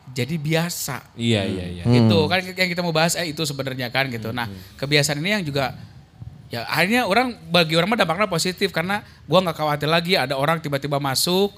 jadi 0.10 0.36
biasa. 0.36 1.00
Iya, 1.16 1.48
iya, 1.48 1.66
iya. 1.72 1.84
Itu 1.88 2.28
kan 2.28 2.44
yang 2.44 2.68
kita 2.68 2.84
mau 2.84 2.92
bahas 2.92 3.16
eh 3.16 3.26
itu 3.26 3.40
sebenarnya 3.42 3.88
kan 3.88 4.12
gitu. 4.12 4.30
Nah, 4.30 4.46
kebiasaan 4.76 5.18
ini 5.18 5.32
yang 5.32 5.44
juga 5.44 5.72
ya 6.50 6.68
akhirnya 6.68 7.08
orang 7.08 7.32
bagi 7.48 7.74
orang 7.74 7.88
mah 7.88 7.98
dampaknya 7.98 8.28
positif 8.28 8.70
karena 8.70 9.00
gua 9.24 9.40
nggak 9.42 9.56
khawatir 9.56 9.88
lagi 9.88 10.14
ada 10.14 10.36
orang 10.36 10.60
tiba-tiba 10.60 11.00
masuk 11.00 11.50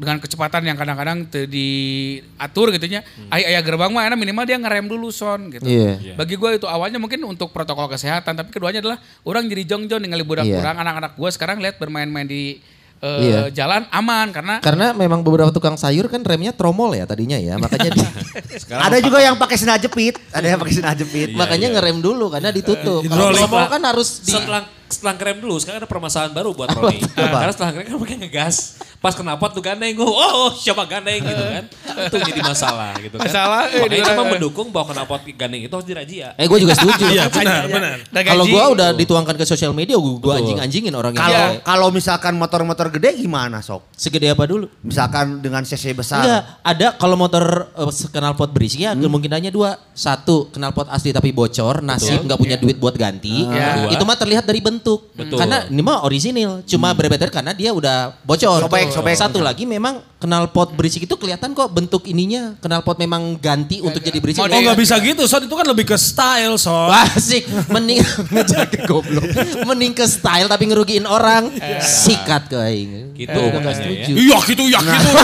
dengan 0.00 0.16
kecepatan 0.16 0.64
yang 0.64 0.74
kadang-kadang 0.74 1.28
diatur 1.28 2.72
gitu 2.72 2.88
nya. 2.88 3.04
Ay 3.28 3.44
aya 3.44 3.60
gerbang 3.60 3.92
mah 3.92 4.08
enak 4.08 4.16
minimal 4.16 4.48
dia 4.48 4.56
ngerem 4.56 4.88
dulu 4.88 5.12
son 5.12 5.52
gitu. 5.52 5.68
Iya. 5.68 6.16
Bagi 6.16 6.34
gue 6.34 6.50
itu 6.56 6.64
awalnya 6.64 6.96
mungkin 6.96 7.20
untuk 7.22 7.52
protokol 7.52 7.84
kesehatan 7.86 8.32
tapi 8.32 8.48
keduanya 8.48 8.80
adalah 8.80 8.96
orang 9.22 9.44
jadi 9.44 9.68
jongjon 9.68 10.00
ningali 10.00 10.24
budak 10.24 10.48
Iya. 10.48 10.56
orang 10.58 10.80
anak-anak 10.80 11.12
gue 11.14 11.30
sekarang 11.30 11.60
lihat 11.60 11.76
bermain-main 11.76 12.24
di 12.24 12.56
eh, 12.98 13.20
Iya. 13.20 13.40
jalan 13.52 13.84
aman 13.88 14.32
karena 14.32 14.54
Karena 14.60 14.92
memang 14.92 15.20
beberapa 15.20 15.52
tukang 15.52 15.76
sayur 15.76 16.08
kan 16.08 16.20
remnya 16.20 16.52
tromol 16.52 16.92
ya 16.92 17.04
tadinya 17.04 17.36
ya. 17.36 17.60
Makanya 17.60 17.92
di, 17.92 18.00
Ada 18.88 18.98
juga 19.00 19.20
yang 19.20 19.36
pakai 19.36 19.56
sena 19.56 19.76
jepit, 19.76 20.16
ada 20.32 20.46
yang 20.46 20.56
pakai 20.56 20.74
sena 20.80 20.96
jepit. 20.96 21.36
makanya 21.36 21.76
ngerem 21.76 22.00
dulu 22.00 22.32
karena 22.32 22.48
ditutup. 22.48 23.04
Eh, 23.04 23.08
Kalau 23.08 23.36
tromol 23.36 23.68
kan 23.68 23.82
harus 23.84 24.24
di 24.24 24.32
Setelah 24.32 24.64
setelah 24.90 25.14
ngerem 25.16 25.38
dulu, 25.40 25.54
sekarang 25.62 25.80
ada 25.80 25.88
permasalahan 25.88 26.34
baru 26.34 26.50
buat 26.52 26.68
Roni. 26.74 26.98
Karena 27.14 27.52
setelah 27.54 27.70
ngerem 27.72 27.86
kan 27.86 27.98
pakai 28.02 28.16
ngegas. 28.26 28.56
Pas 29.00 29.16
kenapa 29.16 29.48
tuh 29.48 29.64
gandeng, 29.64 29.96
oh, 29.96 30.12
oh 30.12 30.50
siapa 30.52 30.84
gandeng 30.84 31.24
gitu 31.24 31.40
kan. 31.40 31.64
Itu 32.10 32.16
jadi 32.20 32.40
masalah 32.44 32.92
gitu 33.00 33.16
kan. 33.16 33.32
Masalah, 33.32 33.72
eh, 33.72 33.80
Makanya 33.80 34.12
cuma 34.12 34.24
mendukung 34.28 34.68
bahwa 34.68 34.92
kenapa 34.92 35.24
gandeng 35.38 35.64
itu 35.64 35.72
harus 35.72 35.88
dirajia. 35.88 36.36
Eh 36.36 36.44
gue 36.44 36.58
juga 36.60 36.76
setuju. 36.76 37.08
Iya 37.08 37.32
benar 37.32 37.64
benar. 37.70 37.96
Kalau 38.12 38.44
gue 38.44 38.64
udah 38.76 38.88
dituangkan 38.92 39.40
ke 39.40 39.48
sosial 39.48 39.72
media, 39.72 39.96
gue 39.96 40.32
anjing-anjingin 40.34 40.92
orang 40.92 41.16
yang 41.16 41.62
Kalau 41.64 41.88
misalkan 41.88 42.36
motor-motor 42.36 42.92
gede 42.92 43.16
gimana 43.16 43.64
sok? 43.64 43.92
segede 44.00 44.32
apa 44.32 44.48
dulu? 44.48 44.64
Misalkan 44.80 45.44
dengan 45.44 45.60
cc 45.60 45.92
besar. 45.92 46.24
Enggak, 46.24 46.42
ada 46.64 46.86
kalau 46.96 47.20
motor 47.20 47.68
uh, 47.76 47.92
knalpot 47.92 48.48
berisik 48.48 48.88
ya 48.88 48.96
kemungkinannya 48.96 49.52
dua. 49.52 49.76
Satu, 49.92 50.48
knalpot 50.56 50.88
asli 50.88 51.12
tapi 51.12 51.36
bocor, 51.36 51.84
nasib 51.84 52.24
nggak 52.24 52.40
punya 52.40 52.56
duit 52.56 52.80
buat 52.80 52.96
ganti. 52.96 53.44
Ya. 53.44 53.92
Itu 53.92 54.08
mah 54.08 54.16
terlihat 54.16 54.48
dari 54.48 54.64
bentuk. 54.64 54.79
Betul. 55.14 55.38
Karena 55.38 55.68
ini 55.68 55.82
mah 55.84 56.02
orisinil, 56.02 56.64
cuma 56.64 56.90
berbeda 56.96 57.28
karena 57.28 57.52
dia 57.52 57.70
udah 57.70 58.16
bocor. 58.24 58.66
Sobek, 58.66 58.90
sobek. 58.90 59.14
Satu 59.16 59.38
lagi 59.44 59.68
memang 59.68 60.00
knalpot 60.20 60.72
berisik 60.72 61.02
itu 61.02 61.14
kelihatan 61.14 61.50
kok 61.50 61.68
bentuk 61.68 62.04
ininya. 62.04 62.52
Knalpot 62.58 62.96
memang 62.96 63.34
ganti 63.34 63.80
untuk 63.80 63.98
jadi 63.98 64.16
berisik. 64.16 64.40
Oh 64.40 64.48
nggak 64.48 64.76
bisa 64.76 64.96
gitu, 64.98 65.24
son 65.24 65.40
itu 65.40 65.52
kan 65.52 65.64
lebih 65.64 65.84
ke 65.84 65.96
style, 65.96 66.54
son. 66.54 66.92
Asik, 66.92 67.42
mending 67.66 68.04
ngejaga 68.32 68.84
goblok. 68.84 69.24
Mending 69.64 69.92
ke 69.92 70.04
style 70.04 70.44
tapi 70.44 70.64
ngerugiin 70.66 71.04
orang. 71.04 71.48
Sikat 71.80 72.46
ke 72.46 72.56
aing. 72.58 72.90
Gitu 73.16 73.28
Tuh, 73.30 73.52
gak 73.54 73.74
setuju. 73.74 74.12
Iya 74.12 74.38
gitu, 74.44 74.62
ya 74.66 74.80
gitu. 74.80 75.08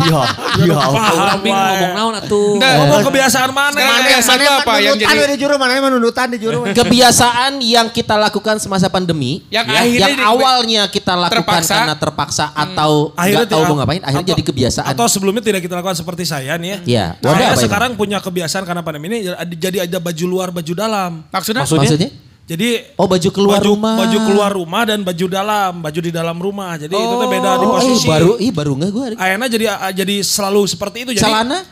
Iya, 0.00 0.20
iya. 0.60 0.76
Paham, 0.76 1.16
Orang 1.16 1.40
bingung 1.40 1.58
wae. 1.60 1.74
ngomong 1.76 1.92
naon 1.92 2.14
atuh. 2.16 2.50
Nah, 2.56 2.70
Ngomong 2.78 3.00
kebiasaan 3.04 3.50
mana? 3.50 3.70
Sekarang 3.72 3.90
Mana 3.90 4.02
kebiasaan 4.04 4.30
mana 4.30 4.42
itu 4.42 4.54
apa 4.56 4.72
yang 4.76 4.96
jadi- 4.96 5.28
di 5.28 5.36
juru, 5.36 5.54
mana 5.56 5.72
yang 5.72 5.84
menunutan 5.84 6.26
di 6.26 6.38
juru. 6.38 6.58
Kebiasaan 6.66 7.52
yang 7.60 7.86
kita 7.88 8.14
lakukan 8.16 8.56
semasa 8.56 8.86
pandemi, 8.86 9.42
Yang 9.48 9.66
yang, 9.68 9.82
akhirnya 9.82 10.08
di- 10.08 10.24
awalnya 10.24 10.82
kita 10.86 11.12
lakukan 11.14 11.42
terpaksa. 11.42 11.74
karena 11.76 11.94
terpaksa 11.94 12.44
atau 12.50 12.92
Akhirnya 13.12 13.36
nggak 13.40 13.48
tahu 13.48 13.62
mau 13.64 13.76
ngapain, 13.76 13.99
akhirnya 14.00 14.20
atau- 14.22 14.32
jadi 14.32 14.42
kebiasaan. 14.44 14.86
Atau 14.88 15.06
sebelumnya 15.06 15.40
tidak 15.40 15.60
kita 15.60 15.74
lakukan 15.74 15.94
seperti 15.94 16.24
saya 16.24 16.56
nih 16.56 16.68
ya. 16.68 16.78
Iya. 16.82 17.06
Saya 17.16 17.30
Wadah 17.30 17.46
apa 17.46 17.60
sekarang 17.60 17.90
punya 17.94 18.18
kebiasaan 18.18 18.64
karena 18.64 18.80
pandemi 18.80 19.06
ini 19.08 19.18
jadi 19.54 19.84
ada 19.84 19.98
baju 19.98 20.24
luar, 20.26 20.48
baju 20.50 20.72
dalam. 20.72 21.22
maksudnya, 21.28 21.62
Maksudnya? 21.62 22.10
Jadi 22.44 22.82
Oh 22.98 23.06
baju 23.06 23.28
keluar 23.30 23.62
baju, 23.62 23.70
rumah. 23.70 23.94
Baju 23.96 24.18
keluar 24.26 24.50
rumah 24.50 24.82
dan 24.82 24.98
baju 25.00 25.26
dalam, 25.26 25.72
baju 25.78 26.00
di 26.00 26.10
dalam 26.10 26.34
rumah. 26.34 26.74
Jadi 26.74 26.90
itu 26.90 27.14
tuh 27.14 27.28
beda 27.28 27.50
di 27.54 27.62
Oh, 27.62 27.70
posisi. 27.72 28.06
baru, 28.06 28.32
ih 28.36 28.50
baru 28.50 28.74
nggak 28.74 28.90
gue. 28.90 29.06
Ayana 29.14 29.46
jadi 29.46 29.64
jadi 29.92 30.16
selalu 30.18 30.66
seperti 30.66 31.06
itu. 31.06 31.10
Jadi 31.14 31.22
Celana? 31.22 31.62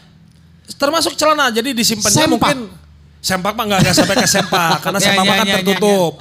termasuk 0.71 1.19
celana. 1.19 1.51
Jadi 1.51 1.75
disimpannya 1.75 2.27
mungkin 2.29 2.59
sempak 3.19 3.53
mah 3.53 3.65
nggak 3.67 3.81
nggak 3.83 3.97
sampai 3.97 4.17
ke 4.17 4.29
sempak 4.29 4.79
karena 4.87 4.99
Ya, 4.99 5.07
sempak 5.11 5.25
ya, 5.25 5.27
mah 5.27 5.35
kan 5.35 5.43
ya, 5.43 5.51
ya, 5.51 5.57
tertutup. 5.59 6.13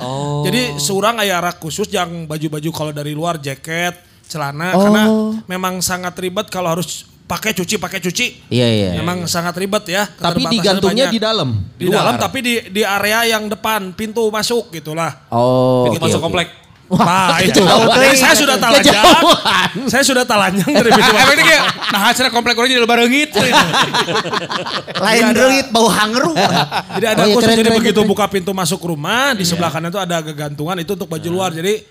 Jadi 0.41 0.61
seorang 0.79 1.15
aya 1.19 1.37
rak 1.37 1.57
khusus 1.59 1.87
yang 1.87 2.25
baju-baju 2.25 2.69
kalau 2.73 2.89
dari 2.89 3.13
luar 3.13 3.37
jaket, 3.37 3.93
celana 4.27 4.71
Oh. 4.71 4.83
karena 4.83 5.03
memang 5.45 5.79
sangat 5.79 6.13
ribet 6.15 6.47
kalau 6.47 6.69
harus 6.69 7.03
pakai 7.23 7.51
cuci 7.51 7.75
pakai 7.75 7.99
cuci. 7.99 8.47
Iya 8.47 8.67
iya. 8.67 8.89
Memang 8.95 9.23
sangat 9.25 9.51
ribet 9.53 9.83
ya. 9.85 10.07
Tapi 10.07 10.47
digantungnya 10.47 11.07
banyak. 11.07 11.15
di 11.15 11.19
dalam. 11.19 11.49
Di 11.73 11.87
dalam 11.87 12.15
tapi 12.15 12.39
di 12.39 12.53
di 12.69 12.81
area 12.81 13.27
yang 13.27 13.47
depan 13.47 13.91
pintu 13.91 14.27
masuk 14.27 14.71
gitulah. 14.71 15.27
Oh. 15.27 15.87
Pintu 15.87 15.97
oke, 15.97 16.05
masuk 16.05 16.19
oke. 16.19 16.25
komplek. 16.25 16.47
Nah, 16.87 17.35
itu. 17.43 17.59
Kejauhan. 17.59 17.99
Jadi 17.99 18.15
saya 18.15 18.31
sudah. 18.33 18.55
Kejauhan. 18.55 19.69
Saya 19.91 20.03
sudah 20.03 20.23
telanjang 20.23 20.71
dari 20.71 20.87
pintu 20.87 21.03
Ah, 21.03 21.19
masuk. 21.19 21.27
emang 21.27 21.45
dia 21.45 21.59
nah 21.87 21.99
hasilnya 22.05 22.31
komplek 22.31 22.55
orang 22.55 22.69
jadi 22.69 22.81
lebarengit. 22.81 23.29
Lain 24.97 25.25
reut 25.37 25.67
bau 25.69 25.87
hangeru. 25.87 26.31
Jadi 26.95 27.05
ada 27.05 27.21
Oh, 27.21 27.27
iya, 27.27 27.35
khusus 27.35 27.43
keren, 27.45 27.59
jadi 27.59 27.69
keren, 27.69 27.79
begitu 27.83 27.99
keren. 27.99 28.09
buka 28.09 28.25
pintu 28.27 28.51
masuk 28.51 28.79
rumah 28.81 29.33
di 29.33 29.43
sebelah 29.43 29.67
kanan 29.67 29.89
itu 29.89 29.99
ada 29.99 30.17
gegantungan 30.21 30.79
itu 30.79 30.91
untuk 30.93 31.07
baju 31.07 31.27
luar. 31.29 31.51
Jadi 31.51 31.83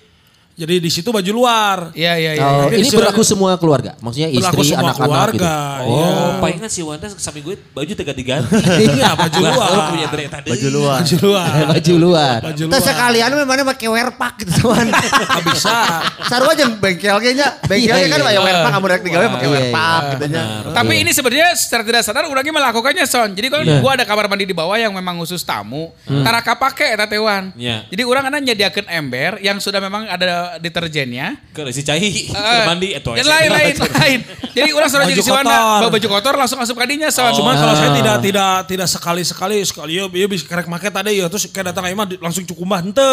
Jadi 0.56 0.80
di 0.80 0.88
situ 0.88 1.12
baju 1.12 1.30
luar. 1.36 1.92
Iya 1.92 2.16
iya 2.16 2.30
iya. 2.32 2.46
Oh, 2.48 2.64
Tapi 2.64 2.80
ini 2.80 2.88
berlaku 2.88 3.20
semua 3.20 3.60
keluarga. 3.60 3.92
Maksudnya 4.00 4.32
Berlaku 4.32 4.64
istri, 4.64 4.72
semua 4.72 4.88
anak-anak 4.88 5.04
keluarga. 5.04 5.36
gitu. 5.36 5.84
iya. 5.84 6.08
Oh, 6.08 6.30
palingan 6.40 6.70
si 6.72 6.80
Wanda 6.80 7.06
samping 7.12 7.44
gue 7.44 7.56
baju 7.76 7.92
tega 7.92 8.12
diganti. 8.16 8.56
Iya, 8.96 9.12
baju 9.12 9.38
luar. 9.44 9.68
Lah, 9.68 9.86
punya 9.92 10.08
teriak 10.08 10.30
tadi. 10.32 10.48
Baju 10.56 10.68
luar. 10.72 10.98
Baju 11.04 11.16
luar. 11.20 11.50
Baju 11.76 11.94
luar. 12.00 12.38
Baju 12.40 12.62
Terus 12.72 12.80
luar. 12.80 12.88
sekalian 12.88 13.30
memang 13.36 13.68
pakai 13.68 13.88
werpak 13.92 14.32
gitu 14.40 14.50
teman. 14.64 14.86
Nggak 14.88 15.42
bisa. 15.52 15.76
Sarua 16.24 16.52
aja 16.56 16.64
bengkel 16.72 17.16
kayaknya. 17.20 17.48
Bengkelnya 17.68 18.06
Iya, 18.06 18.14
kan 18.16 18.20
iya. 18.24 18.30
aya 18.32 18.40
werpak 18.40 18.70
kamu 18.72 18.86
rek 18.88 19.00
digawe 19.04 19.26
pakai 19.36 19.48
werpak 19.52 20.00
iya. 20.00 20.12
gitu 20.16 20.26
nya. 20.32 20.44
Tapi 20.72 20.94
ini 21.04 21.10
sebenarnya 21.12 21.48
secara 21.52 21.82
tidak 21.84 22.00
sadar 22.00 22.24
orangnya 22.24 22.56
melakukannya 22.56 23.04
son. 23.04 23.36
Jadi 23.36 23.52
kalau 23.52 23.60
gua 23.84 23.92
ada 23.92 24.08
kamar 24.08 24.24
mandi 24.24 24.48
di 24.48 24.56
bawah 24.56 24.80
yang 24.80 24.96
memang 24.96 25.20
khusus 25.20 25.44
tamu, 25.44 25.92
tara 26.24 26.40
kapake 26.40 26.96
eta 26.96 27.04
teh 27.04 27.20
Wan. 27.20 27.52
Iya. 27.60 27.84
Jadi 27.92 28.02
orang 28.08 28.32
kan 28.32 28.40
nyediakeun 28.40 28.88
ember 28.88 29.36
yang 29.44 29.60
sudah 29.60 29.84
memang 29.84 30.08
ada 30.08 30.45
deterjennya. 30.58 31.38
Ke 31.50 31.68
si 31.68 31.80
Cai, 31.80 32.00
Eh, 32.26 32.62
mandi 32.64 32.92
itu. 32.92 33.10
dan 33.12 33.24
lain 33.24 33.50
lain 33.58 33.74
lain. 33.76 34.18
Jadi 34.50 34.70
orang 34.70 34.88
sudah 34.88 35.04
Baju 35.04 35.12
jadi 35.12 35.22
siwana 35.22 35.56
bawa 35.78 35.90
baju 35.90 36.06
kotor 36.10 36.34
langsung 36.34 36.58
asup 36.58 36.76
kadinya 36.76 37.08
son. 37.08 37.32
Cuman 37.32 37.54
kalau 37.54 37.72
Ah. 37.72 37.78
saya 37.78 37.90
tidak 37.92 38.16
tidak 38.20 38.52
tidak 38.66 38.88
sekali 38.88 39.22
sekali 39.22 39.56
sekali 39.60 39.92
ya 39.96 40.26
bisa 40.26 40.42
kerek 40.42 40.64
make 40.64 40.88
tadi 40.88 41.18
ya 41.18 41.26
terus 41.26 41.46
kayak 41.46 41.70
datang 41.70 41.84
di- 42.06 42.18
langsung 42.18 42.44
cukup 42.44 42.64
mbah 42.64 42.80
hente. 42.80 43.12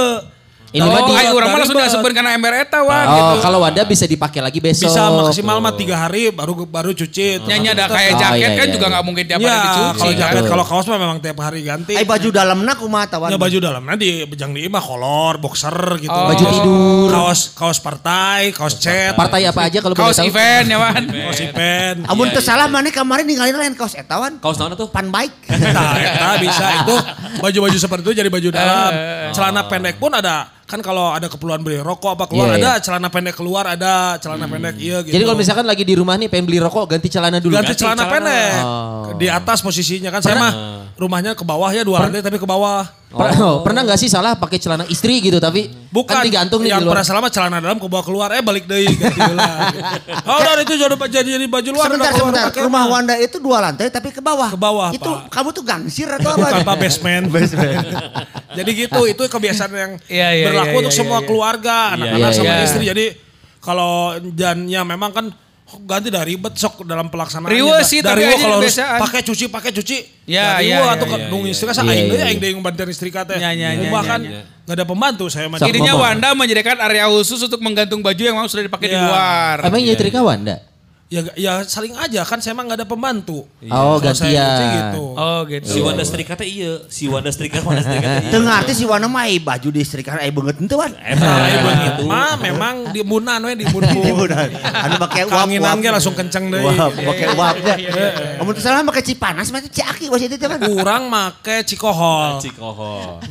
Ini 0.74 0.82
oh, 0.82 1.06
ayo 1.13 1.38
orang 1.38 1.53
mah 1.53 1.60
langsung 1.62 1.77
diasupin 1.77 2.12
karena 2.12 2.34
ember 2.34 2.50
eta 2.58 2.82
Wan 2.82 3.06
Oh, 3.06 3.13
gitu. 3.13 3.46
kalau 3.46 3.62
Wanda 3.62 3.86
bisa 3.86 4.03
dipakai 4.03 4.42
lagi 4.42 4.58
besok. 4.58 4.89
Bisa 4.89 5.06
maksimal 5.06 5.62
mah 5.62 5.70
tiga 5.72 5.94
hari 5.96 6.34
baru 6.34 6.65
baru 6.65 6.92
cuci. 6.92 7.46
Nyanyi 7.46 7.68
ada 7.72 7.86
kayak 7.88 8.12
Oh, 8.12 8.20
jaket 8.20 8.42
iya, 8.42 8.50
kan 8.51 8.65
iya, 8.65 8.74
juga 8.74 8.82
iya. 8.82 8.92
nggak 8.92 9.03
mungkin 9.03 9.24
tiap 9.24 9.38
Ya, 9.38 9.46
hari 9.46 9.62
dicuci. 9.62 9.77
kalau 9.94 10.10
kan. 10.10 10.18
jaket 10.20 10.44
kalau 10.50 10.65
kaos 10.65 10.86
mah 10.88 10.98
memang 10.98 11.18
tiap 11.22 11.38
hari 11.39 11.60
ganti. 11.62 11.94
Ai 11.94 12.01
baju 12.03 12.27
dalamna 12.27 12.74
kumaha 12.74 13.06
tawan? 13.06 13.30
Ya 13.30 13.38
baju 13.38 13.58
dalamnya 13.60 13.96
di 13.96 14.10
bejang 14.25 14.50
di 14.50 14.65
imah 14.65 14.82
kolor, 14.82 15.38
boxer 15.38 15.77
gitu. 16.00 16.10
Oh. 16.10 16.25
Baju 16.27 16.44
tidur. 16.44 17.10
Kaos 17.12 17.39
kaos 17.53 17.77
partai, 17.77 18.50
kaos 18.50 18.74
cet, 18.75 19.13
Partai 19.13 19.46
apa 19.46 19.62
aja 19.63 19.77
kalau 19.77 19.94
boleh 19.94 20.10
Kaos 20.10 20.20
event 20.20 20.65
ya 20.65 20.77
Wan. 20.82 21.03
kaos 21.06 21.38
event. 21.39 21.98
Amun 22.08 22.27
teu 22.27 22.42
salah 22.42 22.65
mana 22.65 22.89
kemarin 22.89 23.24
ninggalin 23.24 23.53
lain 23.53 23.77
kaos 23.77 23.94
eta 23.94 24.18
wan. 24.18 24.42
Kaos 24.42 24.58
naon 24.58 24.74
tuh? 24.74 24.89
Pan 24.89 25.06
baik. 25.06 25.30
Nah, 25.53 26.01
eta 26.01 26.30
bisa 26.42 26.65
itu 26.82 26.96
baju-baju 27.46 27.77
seperti 27.77 28.01
itu 28.03 28.13
jadi 28.15 28.27
baju 28.27 28.50
dalam. 28.50 28.89
Eh, 28.92 29.30
Celana 29.32 29.62
pendek 29.63 30.01
pun 30.01 30.10
ada. 30.10 30.50
Kan 30.74 30.82
kalau 30.82 31.13
ada 31.13 31.30
keperluan 31.30 31.62
beli 31.62 31.77
rokok 31.77 32.18
apa 32.18 32.25
keluar 32.25 32.58
Iya, 32.58 32.58
ada, 32.58 32.72
celana 32.82 33.13
pendek 33.13 33.38
keluar 33.38 33.62
ada, 33.70 34.18
celana 34.18 34.50
pendek 34.50 34.74
iya 34.82 35.06
gitu. 35.06 35.13
Jadi 35.13 35.22
kalau 35.22 35.38
misalkan 35.38 35.70
lagi 35.70 35.86
di 35.86 35.94
rumah 35.94 36.18
nih 36.18 36.34
pengen 36.34 36.50
beli 36.50 36.58
rokok 36.58 36.98
ganti 36.98 37.13
celana 37.13 37.38
dulu. 37.38 37.53
ganti 37.53 37.77
celana, 37.77 38.10
pendek. 38.10 38.58
Oh. 38.65 39.13
Di 39.13 39.30
atas 39.30 39.62
posisinya 39.62 40.10
kan 40.10 40.25
saya 40.25 40.34
mah 40.42 40.53
rumahnya 40.98 41.38
ke 41.38 41.46
bawah 41.46 41.70
ya 41.70 41.86
dua 41.86 42.10
lantai 42.10 42.25
tapi 42.25 42.42
ke 42.42 42.48
bawah. 42.50 42.89
Per- 43.13 43.38
oh, 43.46 43.62
pernah 43.65 43.86
nggak 43.86 44.00
sih 44.01 44.10
salah 44.10 44.34
pakai 44.34 44.58
celana 44.58 44.89
istri 44.89 45.22
gitu 45.22 45.38
tapi 45.38 45.70
Bukan 45.93 46.10
kan 46.10 46.25
digantung 46.25 46.65
nih 46.65 46.74
yang 46.74 46.82
di 46.82 46.89
luar. 46.89 46.98
pernah 46.98 47.05
selama 47.05 47.27
celana 47.29 47.62
dalam 47.62 47.77
ke 47.77 47.86
bawah 47.86 48.01
keluar 48.01 48.34
eh 48.34 48.41
balik 48.41 48.65
deui 48.65 48.89
ganti 48.89 49.22
heula. 49.22 49.46
Oh 50.34 50.41
udah 50.41 50.53
itu 50.65 50.74
jadi 50.74 50.96
jadi, 50.98 51.29
jadi 51.38 51.46
baju 51.46 51.70
luar 51.70 51.86
Sebentar 51.93 52.12
sebentar. 52.17 52.46
Rumah 52.50 52.70
mah. 52.74 52.84
Wanda 52.89 53.15
itu 53.22 53.38
dua 53.38 53.58
lantai 53.62 53.93
tapi 53.93 54.10
ke 54.10 54.17
bawah. 54.17 54.50
Ke 54.50 54.58
bawah, 54.58 54.89
Itu 54.89 55.05
Pak. 55.05 55.29
kamu 55.29 55.50
tuh 55.53 55.63
gangsir 55.63 56.10
atau 56.10 56.34
apa? 56.34 56.41
Bukan 56.50 56.65
Pak 56.65 56.77
basement. 56.82 57.25
Jadi 58.58 58.70
gitu, 58.74 59.01
itu 59.05 59.22
kebiasaan 59.29 59.72
yang 59.74 59.91
Iya, 60.10 60.27
iya, 60.34 60.46
berlaku 60.50 60.74
iya, 60.74 60.79
untuk 60.82 60.93
iya, 60.93 61.00
semua 61.05 61.20
iya. 61.22 61.27
keluarga, 61.29 61.77
anak-anak 61.93 62.29
iya, 62.34 62.38
sama 62.38 62.53
iya. 62.53 62.65
istri. 62.65 62.84
Jadi 62.89 63.05
kalau 63.62 64.17
jannya 64.34 64.82
memang 64.82 65.12
kan 65.13 65.25
ganti 65.82 66.13
dari 66.13 66.38
ribet 66.38 66.53
sok 66.53 66.86
dalam 66.86 67.10
pelaksanaan. 67.10 67.50
Riweuh 67.50 67.82
sih, 67.82 68.00
tapi 68.06 68.22
dari 68.22 68.34
aja 68.34 68.46
kalau 68.46 68.58
harus 68.62 68.77
pakai 68.77 69.22
cuci 69.25 69.46
pakai 69.50 69.72
cuci. 69.74 69.98
Ya, 70.24 70.58
dari 70.60 70.70
iya, 70.70 70.77
riweuh 70.80 70.88
iya, 70.88 70.96
atau 70.98 71.06
iya, 71.10 71.13
ke 71.13 71.32
nung 71.34 71.44
iya. 71.44 71.53
istri 71.53 71.65
kan 71.70 71.84
Iya, 71.84 71.92
aing 71.92 72.08
iya. 72.10 72.25
aing 72.30 72.39
deui 72.39 72.53
ngebantuin 72.58 72.89
istri 72.89 73.10
kate. 73.12 73.36
Iya, 73.38 73.50
iya, 73.53 73.70
iya, 73.75 73.89
Bahkan 73.92 74.20
iya, 74.24 74.32
iya. 74.42 74.42
nggak 74.65 74.75
ada 74.80 74.86
pembantu 74.88 75.25
saya 75.30 75.46
mah. 75.48 75.58
Jadinya. 75.62 75.94
Wanda 75.94 76.27
menyediakan 76.34 76.77
area 76.84 77.06
khusus 77.12 77.39
untuk 77.44 77.60
menggantung 77.62 78.01
baju 78.01 78.22
yang 78.22 78.36
memang 78.36 78.50
sudah 78.50 78.65
dipakai 78.65 78.88
di 78.92 78.98
Iya. 78.98 79.06
luar. 79.06 79.56
Emang 79.68 79.80
nyetrika 79.84 80.20
Wanda? 80.24 80.73
Ya, 81.13 81.22
ya 81.38 81.53
saling 81.62 81.93
aja 81.93 82.25
kan 82.25 82.41
saya 82.41 82.58
mah 82.58 82.65
nggak 82.65 82.82
ada 82.82 82.88
pembantu. 82.89 83.46
Oh, 83.70 84.01
Kalau 84.01 84.17
saya 84.17 84.34
gantian. 84.34 84.73
gitu. 84.73 85.04
Oh 85.13 85.39
gitu. 85.45 85.69
Si 85.69 85.78
Wanda 85.86 86.02
setrika 86.02 86.34
teh 86.34 86.49
iya, 86.49 86.82
si 86.89 87.06
Wanda 87.06 87.30
setrika 87.30 87.62
Wanda 87.62 87.86
setrika 87.86 88.17
teh 88.17 88.23
iya. 88.26 88.32
Teu 88.34 88.41
ngarti 88.41 88.73
si 88.73 88.82
Wana 88.89 89.06
mah 89.06 89.30
ai 89.30 89.38
baju 89.38 89.69
diistrikan 89.69 90.17
ai 90.17 90.34
beungeut 90.34 90.58
henteu 90.58 90.82
wan. 90.82 90.89
Eta 90.97 91.21
lain 91.21 91.60
begitu. 91.62 92.02
Mah 92.10 92.34
memang 92.41 92.89
di 92.89 93.06
munan 93.06 93.45
we 93.45 93.54
di 93.62 93.69
mun. 93.69 93.86
Anu 94.89 94.95
make 94.97 95.21
uap. 95.30 95.38
Kanginan 95.38 95.78
ge 95.86 95.89
langsung 95.93 96.17
kenceng 96.17 96.49
deui. 96.49 96.65
Wah, 96.65 96.89
pakai 96.89 97.28
uapnya. 97.38 97.73
Amun 98.41 98.58
teu 98.58 98.65
salah 98.65 98.82
make 98.82 99.06
cipanas 99.06 99.54
mah 99.54 99.62
itu 99.62 99.69
ciaki 99.69 100.10
was 100.10 100.17
itu 100.17 100.34
teh 100.34 100.49
Wan. 100.49 100.65
Kurang 100.65 101.13
make 101.13 101.62
cikohol. 101.69 102.41
Cikohol. 102.41 103.21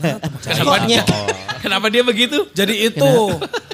Kenapa 1.59 1.91
dia 1.91 2.07
begitu? 2.07 2.47
Jadi 2.55 2.95
itu 2.95 3.11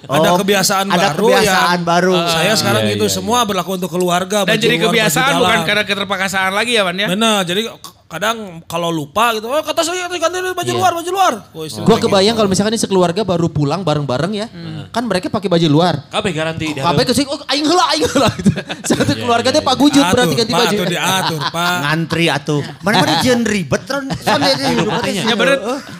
ada 0.08 0.28
Oh, 0.30 0.36
kebiasaan 0.36 0.86
ada 0.88 1.12
baru 1.12 1.26
kebiasaan 1.30 1.68
yang 1.74 1.84
baru. 1.84 2.14
saya 2.26 2.52
sekarang 2.54 2.82
Iya, 2.82 2.92
gitu 2.96 3.04
iya, 3.04 3.12
semua 3.12 3.38
berlaku 3.44 3.76
untuk 3.76 3.90
keluarga. 3.90 4.42
Dan 4.42 4.56
jadi 4.56 4.80
kebiasaan 4.80 5.36
bukan 5.36 5.60
karena 5.62 5.84
keterpaksaan 5.84 6.50
lagi 6.50 6.72
ya 6.72 6.82
Wan 6.82 6.96
ya? 6.96 7.06
Bener, 7.06 7.44
jadi 7.44 7.68
kadang 8.08 8.36
kalau 8.64 8.88
lupa 8.88 9.36
gitu, 9.36 9.46
oh 9.46 9.60
kata 9.60 9.84
saya 9.84 10.08
ganti 10.08 10.16
baju 10.18 10.64
Iya. 10.64 10.72
luar, 10.74 10.92
baju 10.96 11.10
luar. 11.12 11.32
Oh, 11.52 11.60
saya 11.62 11.84
kebayang 11.84 12.34
kalau 12.34 12.48
misalkan 12.48 12.72
ini 12.72 12.80
sekeluarga 12.80 13.20
baru 13.20 13.46
pulang 13.46 13.84
bareng-bareng 13.84 14.32
ya. 14.32 14.46
Kan 14.88 15.04
mereka 15.04 15.28
pakai 15.28 15.46
baju 15.46 15.66
luar. 15.68 16.08
Kabeh 16.08 16.32
garanti. 16.32 16.72
Kabeh 16.72 17.04
ke 17.04 17.12
sini, 17.12 17.28
oh 17.28 17.36
aing 17.44 17.68
heula, 17.68 17.84
aing 17.92 18.04
heula 18.04 18.28
gitu. 18.40 18.50
Satu 18.82 19.12
keluarga 19.14 19.52
teh 19.52 19.60
pagujut 19.60 20.00
Atur, 20.00 20.14
berarti 20.14 20.34
ganti 20.34 20.52
baju. 20.52 20.72
Atur 20.74 20.86
diatur, 20.88 21.40
Pak. 21.54 21.76
Ngantri 21.84 22.26
atuh. 22.26 22.62
Mana-mana 22.80 23.20
jeun 23.20 23.44
ribet 23.44 23.82
tron. 23.84 24.08
Son 24.08 24.40
dia 24.40 24.56
hidup 24.56 24.88
teh 25.04 25.12
Ya 25.12 25.36
bener, 25.36 25.58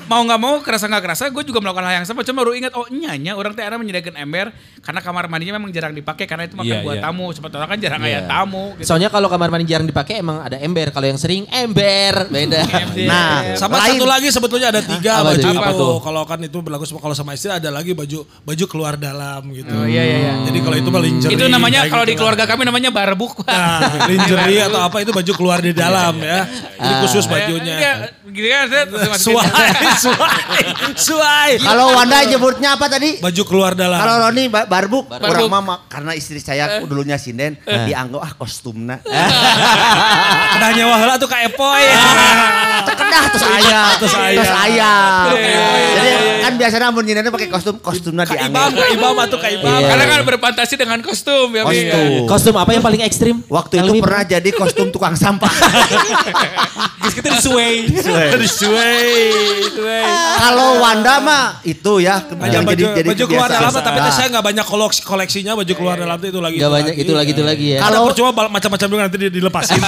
mau 0.08 0.24
nggak 0.24 0.40
mau 0.40 0.54
kerasa 0.64 0.88
nggak 0.88 1.04
kerasa, 1.04 1.28
gue 1.28 1.44
juga 1.44 1.60
melakukan 1.60 1.84
hal 1.84 2.00
yang 2.00 2.06
sama. 2.08 2.24
Cuma 2.24 2.40
baru 2.40 2.56
ingat, 2.56 2.72
oh 2.72 2.88
nyanya 2.88 3.36
orang 3.36 3.52
teh 3.52 3.60
ada 3.60 3.76
menyediakan 3.76 4.16
ember 4.16 4.48
karena 4.80 5.04
kamar 5.04 5.28
mandinya 5.28 5.60
memang 5.60 5.68
jarang 5.68 5.92
dipakai 5.92 6.24
karena 6.24 6.48
itu 6.48 6.56
makan 6.56 6.72
Iya, 6.72 6.80
buat 6.80 6.96
iya. 6.96 7.04
tamu. 7.04 7.26
Seperti 7.30 7.54
orang 7.54 7.68
kan 7.68 7.78
jarang 7.78 8.00
Iya. 8.00 8.08
ayat 8.08 8.24
tamu. 8.26 8.64
Gitu. 8.80 8.88
Soalnya 8.88 9.12
kalau 9.12 9.28
kamar 9.28 9.52
mandi 9.52 9.68
jarang 9.68 9.84
dipakai 9.84 10.24
emang 10.24 10.40
ada 10.40 10.56
ember. 10.56 10.88
Kalau 10.88 11.04
yang 11.04 11.20
sering 11.20 11.44
ember, 11.50 11.97
beda. 12.24 12.60
Nah, 13.04 13.54
Sama 13.54 13.78
lain. 13.78 13.96
satu 13.96 14.04
lagi 14.04 14.28
sebetulnya 14.28 14.68
ada 14.68 14.80
tiga 14.80 15.18
Apa 15.18 15.32
baju 15.32 15.40
itu. 15.40 15.58
Apa 15.58 15.70
tuh? 15.72 15.94
Kalau 16.00 16.22
kan 16.24 16.38
itu 16.40 16.58
berlaku 16.58 16.84
sama 16.84 16.98
kalau 16.98 17.12
sama 17.12 17.32
istri 17.32 17.48
ada 17.48 17.68
lagi 17.68 17.92
baju 17.92 18.18
baju 18.40 18.64
keluar 18.66 18.94
dalam 18.94 19.42
gitu. 19.50 19.70
Oh 19.70 19.84
iya 19.84 20.02
iya 20.02 20.18
iya. 20.18 20.32
Jadi 20.44 20.58
kalau 20.60 20.76
itu 20.76 20.88
mah 20.88 21.00
lingerie. 21.00 21.34
Itu 21.34 21.44
namanya 21.46 21.80
kayak 21.80 21.92
kalau 21.92 22.04
di 22.04 22.08
gitu 22.08 22.20
keluarga 22.20 22.44
kami 22.44 22.62
namanya 22.62 22.90
barbuk. 22.90 23.32
Pak. 23.38 23.48
Nah, 23.48 23.80
lingerie 24.06 24.60
atau 24.62 24.80
apa 24.80 24.96
itu 24.98 25.10
baju 25.10 25.32
keluar 25.32 25.58
di 25.58 25.72
dalam 25.72 26.14
ya. 26.18 26.46
Ini 26.78 26.92
khusus 27.02 27.24
Iya, 27.24 27.32
bajunya. 27.32 27.76
gini 28.24 28.48
kan 28.48 28.64
saya 28.66 28.84
masih 28.86 29.24
Suai, 29.28 29.70
suai, 29.94 30.62
suai. 30.94 31.50
Kalau 31.66 31.92
Wanda 31.92 32.22
nyebutnya 32.22 32.74
apa 32.74 32.86
tadi? 32.86 33.18
Baju 33.18 33.42
keluar 33.44 33.72
dalam. 33.72 33.96
Kalau 33.96 34.14
Roni 34.20 34.44
ba- 34.46 34.64
barbuk, 34.64 35.04
Barbuk. 35.06 35.28
orang 35.28 35.48
mama 35.50 35.74
karena 35.86 36.12
istri 36.12 36.38
saya 36.38 36.80
dulunya 36.82 37.16
sinden 37.16 37.56
dianggap 37.60 38.20
ah 38.20 38.32
kostumna. 38.34 39.00
Kedah 40.50 40.70
nyawa 40.72 40.94
heula 40.96 41.14
tuh 41.16 41.26
ka 41.26 41.38
epoy. 41.40 41.87
Terkedah 42.78 43.24
terus 43.28 43.44
aya, 43.44 43.80
Terus 43.98 44.14
aya. 44.14 44.32
terus 44.34 44.52
aya. 44.54 44.92
Iya, 45.28 45.66
Jadi 45.92 46.10
kan 46.38 46.52
biasanya 46.56 46.88
mun 46.88 47.04
nyindennya 47.04 47.28
pakai 47.28 47.48
kostum, 47.48 47.76
kostumna 47.78 48.24
Ka 48.24 48.32
ibam, 48.32 48.48
dianggap. 48.48 48.72
ka 48.72 48.86
ibam 48.90 49.14
atuh 49.18 49.38
ka 49.38 49.48
ibam. 49.50 49.80
Karena 49.82 50.04
kan 50.06 50.20
berfantasi 50.24 50.74
dengan 50.74 50.98
kostum 51.00 51.52
ya. 51.52 51.62
Bi. 51.62 51.68
Kostum. 51.68 52.08
Kostum 52.26 52.54
apa 52.56 52.70
yang 52.70 52.80
paling 52.80 53.02
ekstrim? 53.02 53.44
Waktu 53.44 53.82
itu 53.82 53.92
pernah 53.98 54.22
jadi 54.24 54.50
kostum 54.50 54.88
tukang 54.88 55.12
sampah. 55.14 55.50
Geus 57.02 57.14
kita 57.14 57.28
disuai. 57.34 57.88
Aduh, 58.32 58.48
suai. 58.48 59.04
suai. 59.68 60.02
Kalau 60.38 60.78
Wanda 60.78 61.18
mah 61.18 61.44
itu 61.62 61.92
ya 61.98 62.22
baju, 62.24 62.62
jadi 62.64 62.84
jadi 63.02 63.08
baju 63.10 63.24
keluar 63.26 63.48
dalam 63.50 63.72
tapi 63.74 64.08
saya 64.12 64.26
nggak 64.30 64.44
banyak 64.44 64.66
koleksi 64.66 65.00
koleksinya 65.02 65.52
baju 65.54 65.72
keluar 65.74 65.96
dalam 65.98 66.16
tuh 66.16 66.28
itu 66.30 66.40
lagi. 66.40 66.56
Gak 66.56 66.70
banyak 66.70 66.94
itu 66.96 67.12
lagi 67.12 67.30
itu 67.32 67.42
lagi 67.44 67.66
ya. 67.76 67.78
Kalau 67.82 68.08
macam-macam 68.48 68.86
juga 68.86 69.02
nanti 69.04 69.18
di- 69.18 69.32
dilepasin. 69.34 69.80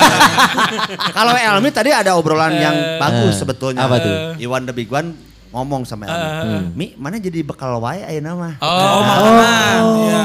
Kalau 1.17 1.33
Elmi 1.33 1.71
tadi 1.71 1.90
ada 1.93 2.17
obrolan 2.17 2.55
yang 2.57 2.77
bagus 2.99 3.39
sebetulnya. 3.39 3.87
Apa 3.87 3.97
tuh? 4.01 4.17
Iwan 4.41 4.67
the 4.67 4.75
Big 4.75 4.91
One 4.91 5.31
ngomong 5.51 5.83
sama 5.83 6.07
Elmi. 6.07 6.75
Mi, 6.79 6.87
mana 6.95 7.19
jadi 7.19 7.43
bekal 7.43 7.79
wae 7.83 8.07
ayeuna 8.07 8.39
mah? 8.39 8.55
Oh, 8.63 9.03
makanan. 9.03 9.81
Iya. 10.07 10.23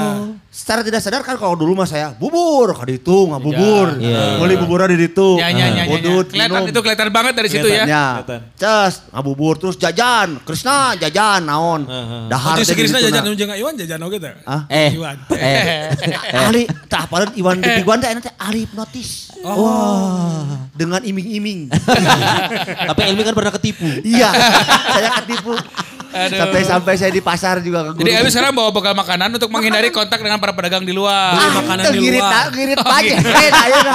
Secara 0.55 0.87
tidak 0.87 1.03
sadar 1.03 1.19
kan 1.19 1.35
kalau 1.35 1.59
dulu 1.59 1.75
mah 1.75 1.83
saya 1.83 2.15
bubur, 2.15 2.71
kadi 2.71 3.03
itu 3.03 3.27
nggak 3.27 3.43
bubur, 3.43 3.99
Iya. 3.99 4.39
beli 4.39 4.55
buburnya 4.55 4.87
di 4.87 5.03
situ, 5.03 5.35
Ya, 5.35 5.51
ya, 5.51 5.67
ya, 5.67 5.83
ya, 5.83 5.99
ya. 5.99 6.23
Kelihatan 6.31 6.71
itu 6.71 6.79
kelihatan 6.79 7.09
banget 7.11 7.33
dari 7.35 7.49
situ 7.51 7.67
ya. 7.67 7.83
Ya, 7.83 8.05
ces, 8.55 9.03
ngabubur 9.11 9.59
terus 9.59 9.75
jajan, 9.75 10.39
Krisna 10.47 10.95
jajan, 10.95 11.43
naon, 11.43 11.83
dahar. 12.31 12.55
Ojo 12.55 12.63
teh 12.63 12.71
si 12.71 12.79
Krisna 12.79 13.03
gitu, 13.03 13.11
jajan 13.11 13.27
nah. 13.27 13.35
jeung 13.35 13.51
Iwan 13.51 13.73
jajan 13.75 13.99
oge 13.99 14.15
teh. 14.15 14.31
Ah? 14.47 14.63
Eh, 14.71 14.95
Iwan. 14.95 15.17
eh, 15.35 15.91
ahli, 16.47 16.63
tak 16.87 17.11
apa 17.11 17.35
Iwan 17.35 17.59
di 17.59 17.69
Big 17.75 17.87
One 17.91 17.99
teh 17.99 18.15
teh 18.15 18.33
ahli 18.39 18.63
hipnotis. 18.63 19.24
Wah, 19.45 20.65
dengan 20.73 21.05
iming-iming. 21.05 21.69
tapi 22.89 23.01
Elmi 23.05 23.21
kan 23.21 23.33
pernah 23.37 23.53
ketipu. 23.53 23.85
Iya, 24.01 24.33
saya 24.89 25.09
ketipu. 25.21 25.53
Aduh. 26.15 26.39
Sampai-sampai 26.39 26.93
saya 26.95 27.11
di 27.11 27.19
pasar 27.19 27.59
juga 27.59 27.83
ke 27.85 27.99
Jadi. 27.99 28.11
Elmi 28.13 28.29
sekarang 28.29 28.51
bawa 28.51 28.71
bekal 28.71 28.93
makanan 28.93 29.29
untuk 29.31 29.49
menghindari 29.49 29.89
kontak 29.89 30.17
dengan 30.17 30.37
para 30.37 30.51
pedagang 30.51 30.81
di 30.81 30.89
luar. 30.89 31.35
Beli 31.35 31.49
makanan 31.53 31.83
Itu 31.83 31.91
di 31.91 31.99
luar. 32.09 32.31
tak- 32.31 32.47
ngirit 32.55 32.77
pajak. 32.79 33.17
Eh, 33.19 33.51
ayeuna. 33.51 33.93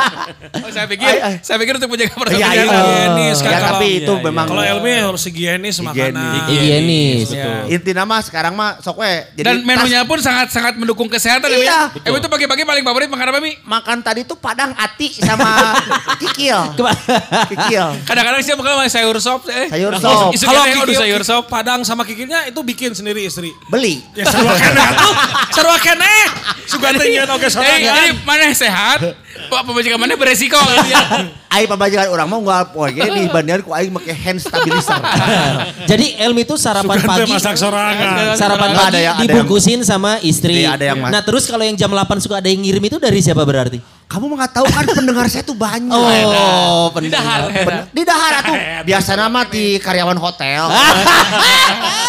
Oh, 0.60 0.68
saya 0.68 0.86
pikir, 0.86 1.06
Ay, 1.06 1.18
ay. 1.18 1.34
saya 1.40 1.56
pikir 1.56 1.74
untuk 1.74 1.88
menjaga 1.88 2.10
Iya, 2.10 2.20
persaudaraan. 2.20 2.52
iya. 2.52 2.60
higienis 2.60 3.38
kan 3.38 3.48
Ya, 3.48 3.56
kalau- 3.56 3.68
tapi 3.72 3.86
itu 3.96 4.12
Iya, 4.12 4.22
memang 4.22 4.46
Kalau 4.46 4.62
Elmi 4.62 4.90
harus 4.92 5.22
higienis 5.24 5.76
makanan. 5.80 6.32
Higienis. 6.46 7.26
Inti 7.68 7.92
nama 7.92 8.16
sekarang 8.20 8.52
mah 8.52 8.76
sok 8.78 9.00
we. 9.00 9.14
Jadi 9.32 9.42
Dan 9.42 9.56
tas- 9.56 9.66
menunya 9.66 10.00
pun 10.04 10.18
sangat-sangat 10.18 10.74
mendukung 10.76 11.08
kesehatan. 11.08 11.48
Iya. 11.48 11.90
ya. 11.90 12.04
Elmi 12.04 12.18
itu 12.18 12.28
pagi-pagi 12.28 12.62
paling 12.62 12.82
favorit 12.82 13.08
makan 13.08 13.26
apa, 13.26 13.38
Mi? 13.38 13.56
makan 13.62 13.98
tadi 14.00 14.22
tuh 14.22 14.36
padang 14.36 14.70
ati 14.74 15.08
sama 15.16 15.72
kikil. 16.22 16.76
kikil. 17.48 17.86
Kadang-kadang 18.04 18.40
sih 18.40 18.52
bakal 18.52 18.76
makan 18.76 18.90
sayur 18.90 19.16
sop. 19.18 19.46
Eh. 19.46 19.70
Sayur 19.70 19.92
Nah, 19.92 20.00
sop. 20.00 20.34
Kalau 20.34 20.62
sayur 20.92 21.22
sop. 21.22 21.44
Padang 21.48 21.80
sama 21.82 22.02
kikilnya 22.10 22.40
itu 22.44 22.60
bikin 22.60 22.90
sendiri 22.90 23.22
istri. 23.22 23.54
Beli. 23.66 24.02
Ya 24.12 24.26
sarua 24.26 24.52
kene 24.52 24.80
atuh. 24.84 25.12
Sarua 25.50 25.78
kene. 25.78 26.14
Sugan 26.66 26.94
teh 26.94 27.06
nyeun 27.08 27.26
oge 27.28 27.46
Eh, 27.46 27.50
jadi 27.50 27.82
sorangan. 27.82 28.14
mana 28.22 28.40
yang 28.44 28.54
sehat, 28.54 28.98
Pak 29.48 29.60
pemajikan 29.64 29.96
mana 29.96 30.14
beresiko. 30.14 30.58
Aing 31.50 31.66
pembajakan 31.66 32.06
orang 32.08 32.26
mah 32.26 32.38
unggal 32.38 32.62
poe 32.70 32.86
dibandingkan 32.86 33.60
ku 33.60 33.70
aing 33.70 33.90
make 33.90 34.06
hand 34.08 34.38
stabilizer. 34.38 34.94
Jadi 35.90 36.14
Elmi 36.16 36.44
itu 36.44 36.54
sarapan 36.54 36.94
Sugan 36.94 37.10
teh 37.10 37.26
pagi. 37.26 37.32
masak 37.32 37.56
sorangan. 37.56 38.38
Sarapan 38.38 38.70
pagi 38.70 38.86
ada 38.86 39.00
yang- 39.00 39.18
dibungkusin 39.18 39.82
sama 39.82 40.22
istri. 40.22 40.62
Iya, 40.62 40.78
ada 40.78 40.84
yang 40.86 41.02
nah 41.02 41.18
terus 41.20 41.44
kalau 41.44 41.62
yang 41.62 41.74
jam 41.74 41.90
8 41.90 42.06
suka 42.18 42.38
ada 42.38 42.46
yang 42.46 42.62
ngirim 42.62 42.78
itu 42.80 42.96
dari 42.96 43.18
siapa 43.18 43.42
berarti? 43.42 43.82
Kamu 44.06 44.26
mah 44.26 44.36
nggak 44.40 44.52
tahu 44.52 44.66
kan 44.68 44.84
pendengar 44.88 45.26
saya 45.26 45.42
tuh 45.42 45.54
banyak. 45.54 45.90
Oh, 45.90 46.90
Di 46.96 47.10
dahar. 47.10 47.50
Di 47.88 48.02
dahar 48.02 48.32
atuh. 48.42 48.54
Biasa 48.88 49.10
nama 49.14 49.42
di 49.44 49.74
karyawan 49.76 50.18
hotel. 50.18 50.70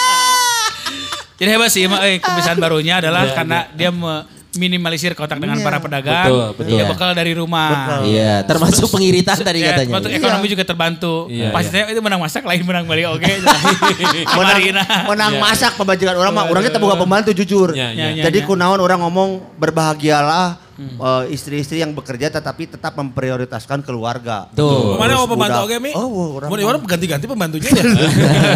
Jadi 1.42 1.50
hebat 1.50 1.70
sih, 1.70 1.90
eh, 1.90 2.22
kebiasaan 2.22 2.56
barunya 2.56 3.02
adalah 3.02 3.26
karena 3.34 3.66
dia 3.74 3.90
meminimalisir 3.90 5.18
kontak 5.18 5.42
dengan 5.42 5.58
para 5.58 5.82
pedagang. 5.82 6.30
Betul, 6.30 6.46
betul. 6.54 6.70
Dia 6.70 6.84
bekal 6.86 7.10
dari 7.18 7.34
rumah. 7.34 8.06
Iya, 8.06 8.46
termasuk 8.46 8.86
pengiritan 8.94 9.42
tadi 9.42 9.66
Ya, 9.66 9.74
katanya. 9.74 9.98
untuk 9.98 10.14
ekonomi 10.14 10.46
juga 10.46 10.62
terbantu. 10.62 11.26
Iya, 11.34 11.50
Pastinya 11.50 11.90
itu 11.90 11.98
menang 11.98 12.22
masak 12.22 12.46
lain 12.46 12.62
menang 12.62 12.86
beli 12.86 13.10
oke. 13.10 13.26
menang, 14.38 14.54
Marina. 14.54 14.84
menang 15.10 15.34
masak 15.42 15.74
pembajakan 15.74 16.14
orang 16.16 16.32
mah 16.32 16.46
orangnya 16.46 16.70
kita 16.70 16.78
buka 16.78 16.94
pembantu 16.94 17.34
jujur. 17.34 17.74
Ya, 17.74 17.90
ya. 17.90 18.22
Jadi 18.22 18.38
Ya, 18.38 18.46
ya. 18.46 18.48
kunaon 18.48 18.78
orang 18.78 19.02
ngomong 19.02 19.42
berbahagialah 19.58 20.61
eh, 20.80 21.24
istri-istri 21.34 21.82
yang 21.82 21.92
bekerja 21.92 22.32
tetapi 22.32 22.72
tetap 22.78 22.96
memprioritaskan 22.96 23.84
keluarga. 23.84 24.48
Tuh. 24.54 24.96
Mana 24.96 25.20
mau 25.20 25.28
pembantu 25.28 25.68
oge 25.68 25.78
Mi? 25.80 25.92
Oh, 25.96 26.38
orang 26.40 26.50
Mau 26.50 26.58
orang 26.60 26.82
ganti-ganti 26.86 27.26
pembantunya 27.26 27.70
ya. 27.80 27.84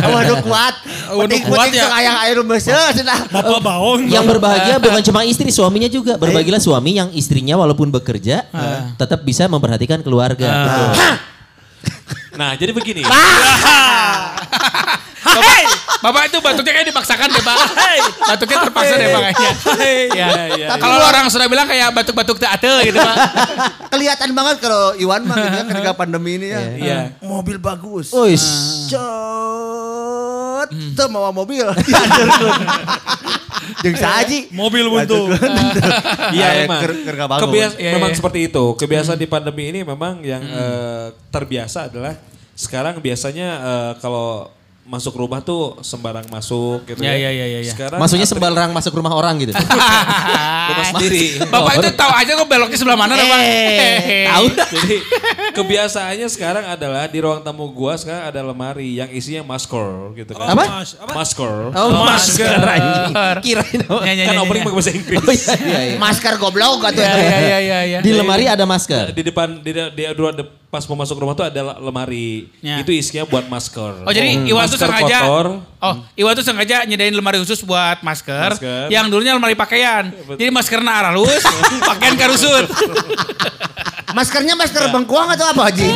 Waduh 0.08 0.40
kuat. 0.46 0.76
Waduh, 1.16 1.40
kuat 1.48 1.68
ya. 1.74 1.90
ayang 1.92 2.18
air 2.28 2.38
meseu 2.44 2.78
cenah. 2.96 3.28
Bapak 3.30 3.60
baong. 3.62 4.08
Yang 4.08 4.26
berbahagia 4.38 4.76
bukan 4.86 5.02
cuma 5.04 5.22
istri, 5.28 5.50
suaminya 5.52 5.90
juga. 5.90 6.16
Berbahagialah 6.16 6.62
suami 6.62 6.98
yang 6.98 7.10
istrinya 7.16 7.60
walaupun 7.60 7.92
bekerja 7.92 8.48
tetap 8.96 9.24
bisa 9.24 9.48
memperhatikan 9.48 10.04
keluarga. 10.04 10.94
Nah, 12.36 12.52
jadi 12.60 12.76
begini. 12.76 13.02
Bapak, 16.06 16.22
itu 16.28 16.38
batuknya 16.38 16.72
kayak 16.72 16.88
dipaksakan 16.88 17.28
deh 17.28 17.42
Pak. 17.42 17.58
Batuknya 18.28 18.58
terpaksa 18.62 18.94
deh 18.94 19.08
Pak 19.08 19.22
kayaknya. 19.24 19.50
Ya. 20.14 20.30
iya, 20.54 20.68
Kalau 20.76 21.02
orang 21.02 21.26
sudah 21.28 21.48
bilang 21.48 21.66
kayak 21.66 21.90
batuk-batuk 21.92 22.38
tak 22.38 22.56
ada 22.56 22.80
gitu 22.80 22.94
Pak. 22.96 23.16
Kelihatan 23.90 24.30
banget 24.32 24.56
kalau 24.60 24.94
Iwan 24.96 25.24
mah 25.24 25.36
gitu 25.36 25.50
ya 25.52 25.64
ketika 25.72 25.92
pandemi 25.94 26.38
ini 26.38 26.48
ya. 26.48 26.62
Iya. 26.72 26.98
Mobil 27.20 27.58
bagus. 27.58 28.12
Uish. 28.12 28.46
Cet, 28.86 30.70
teu 30.94 31.08
mawa 31.08 31.30
mobil. 31.32 31.66
Diajarkeun. 31.82 32.54
Jeung 33.82 33.98
saji. 33.98 34.40
Mobil 34.52 34.86
buntu. 34.86 35.30
Iya 36.32 36.48
Eh, 36.56 36.66
emang. 36.66 36.82
ker- 36.82 37.02
ker 37.04 37.16
kabangun. 37.16 37.42
Kebias- 37.44 37.78
Iya, 37.78 37.92
memang 37.96 38.12
iya. 38.12 38.18
seperti 38.18 38.40
itu. 38.46 38.64
Kebiasaan 38.76 39.18
di 39.18 39.26
pandemi 39.26 39.64
ini 39.68 39.82
memang 39.82 40.22
yang 40.22 40.44
eh, 40.44 41.06
terbiasa 41.30 41.90
adalah 41.90 42.14
sekarang 42.54 43.00
biasanya 43.00 43.48
eh, 43.58 43.92
kalau 44.00 44.50
masuk 44.86 45.18
rumah 45.18 45.42
tuh 45.42 45.82
sembarang 45.82 46.30
masuk 46.30 46.86
gitu 46.86 47.02
Iya, 47.02 47.10
ya. 47.10 47.18
iya, 47.18 47.30
iya, 47.32 47.46
iya, 47.48 47.60
iya. 47.60 47.72
Sekarang 47.74 47.98
Maksudnya 47.98 48.24
antri- 48.24 48.38
sembarang 48.38 48.70
masuk 48.70 48.94
rumah 48.94 49.12
orang 49.12 49.34
gitu. 49.42 49.50
rumah 50.70 50.86
sendiri. 50.94 51.42
Bapak 51.44 51.74
itu 51.76 51.90
tahu 51.92 52.12
aja 52.14 52.32
kok 52.32 52.46
beloknya 52.46 52.78
sebelah 52.78 52.94
mana 52.96 53.14
Pak. 53.16 53.40
Tahu. 54.30 54.46
Jadi 54.54 54.96
kebiasaannya 55.52 56.28
sekarang 56.28 56.66
adalah 56.68 57.06
di 57.06 57.18
ruang 57.18 57.42
tamu 57.42 57.66
gua 57.70 57.98
sekarang 57.98 58.30
ada 58.30 58.40
lemari 58.42 58.96
yang 58.96 59.10
isinya 59.10 59.42
masker 59.44 60.14
gitu 60.16 60.32
kan. 60.32 60.54
Apa? 60.54 60.64
Mas, 60.78 60.90
apa? 60.96 61.12
Masker. 61.14 61.54
Oh, 61.74 61.90
masker. 62.06 62.54
Kirain? 63.42 63.80
Ya, 64.06 64.14
ya, 64.14 64.24
kan 64.28 64.36
ya, 64.38 64.42
opening 64.42 64.62
ya. 64.62 64.66
pakai 64.66 64.78
bahasa 64.78 64.92
Inggris. 64.92 65.18
Oh 65.18 65.34
iya 65.34 65.54
iya 65.58 65.80
iya. 65.82 65.98
Masker 65.98 66.34
goblok 66.38 66.82
atuh. 66.84 67.02
Ya, 67.02 67.14
ya, 67.18 67.38
ya, 67.42 67.60
ya, 67.60 67.80
ya. 67.88 68.00
Di 68.02 68.12
lemari 68.14 68.46
ada 68.46 68.64
masker. 68.64 69.12
di 69.12 69.22
depan 69.24 69.60
di, 69.60 69.72
di, 69.74 70.04
dua 70.14 70.30
de- 70.30 70.65
pas 70.76 70.84
mau 70.92 71.00
masuk 71.00 71.16
rumah 71.24 71.32
tuh 71.32 71.48
ada 71.48 71.80
lemari. 71.80 72.52
Ya. 72.60 72.84
Itu 72.84 72.92
isinya 72.92 73.24
buat 73.24 73.48
masker. 73.48 74.04
Oh 74.04 74.12
jadi 74.12 74.44
Iwan 74.44 74.68
tuh 74.68 74.76
sengaja 74.76 75.24
kotor. 75.24 75.48
Oh, 75.80 75.96
Iwan 76.20 76.36
tuh 76.36 76.44
sengaja 76.44 76.84
nyedain 76.84 77.16
lemari 77.16 77.40
khusus 77.40 77.64
buat 77.64 78.04
masker, 78.04 78.60
Masker. 78.60 78.92
yang 78.92 79.08
dulunya 79.08 79.32
lemari 79.32 79.56
pakaian. 79.56 80.12
Jadi 80.36 80.52
maskernya 80.52 80.92
aralus, 80.92 81.40
pakaian 81.96 82.20
karusut. 82.20 82.68
Maskernya 84.12 84.60
masker 84.60 84.92
bengkuang 84.92 85.32
atau 85.32 85.48
apa 85.56 85.72
Haji? 85.72 85.90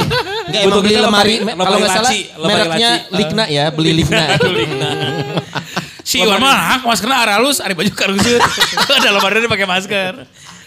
Enggak 0.47 0.61
emang 0.63 0.79
beli 0.79 0.95
lemari, 0.95 1.35
lemari 1.43 1.65
kalau 1.67 1.77
nggak 1.83 1.91
salah 1.91 2.11
laci, 2.11 2.19
mereknya 2.39 2.91
laci. 3.03 3.15
Ligna 3.19 3.43
ya, 3.51 3.65
beli 3.75 3.91
Ligna. 3.99 4.25
Si 6.09 6.17
Iwan 6.17 6.41
mah 6.41 6.81
maskernya 6.81 7.21
aralus, 7.21 7.61
ada 7.61 7.77
baju 7.77 7.93
karusut. 7.93 8.41
ada 8.89 9.09
lemari 9.13 9.45
dia 9.45 9.49
pakai 9.49 9.67
masker. 9.69 10.13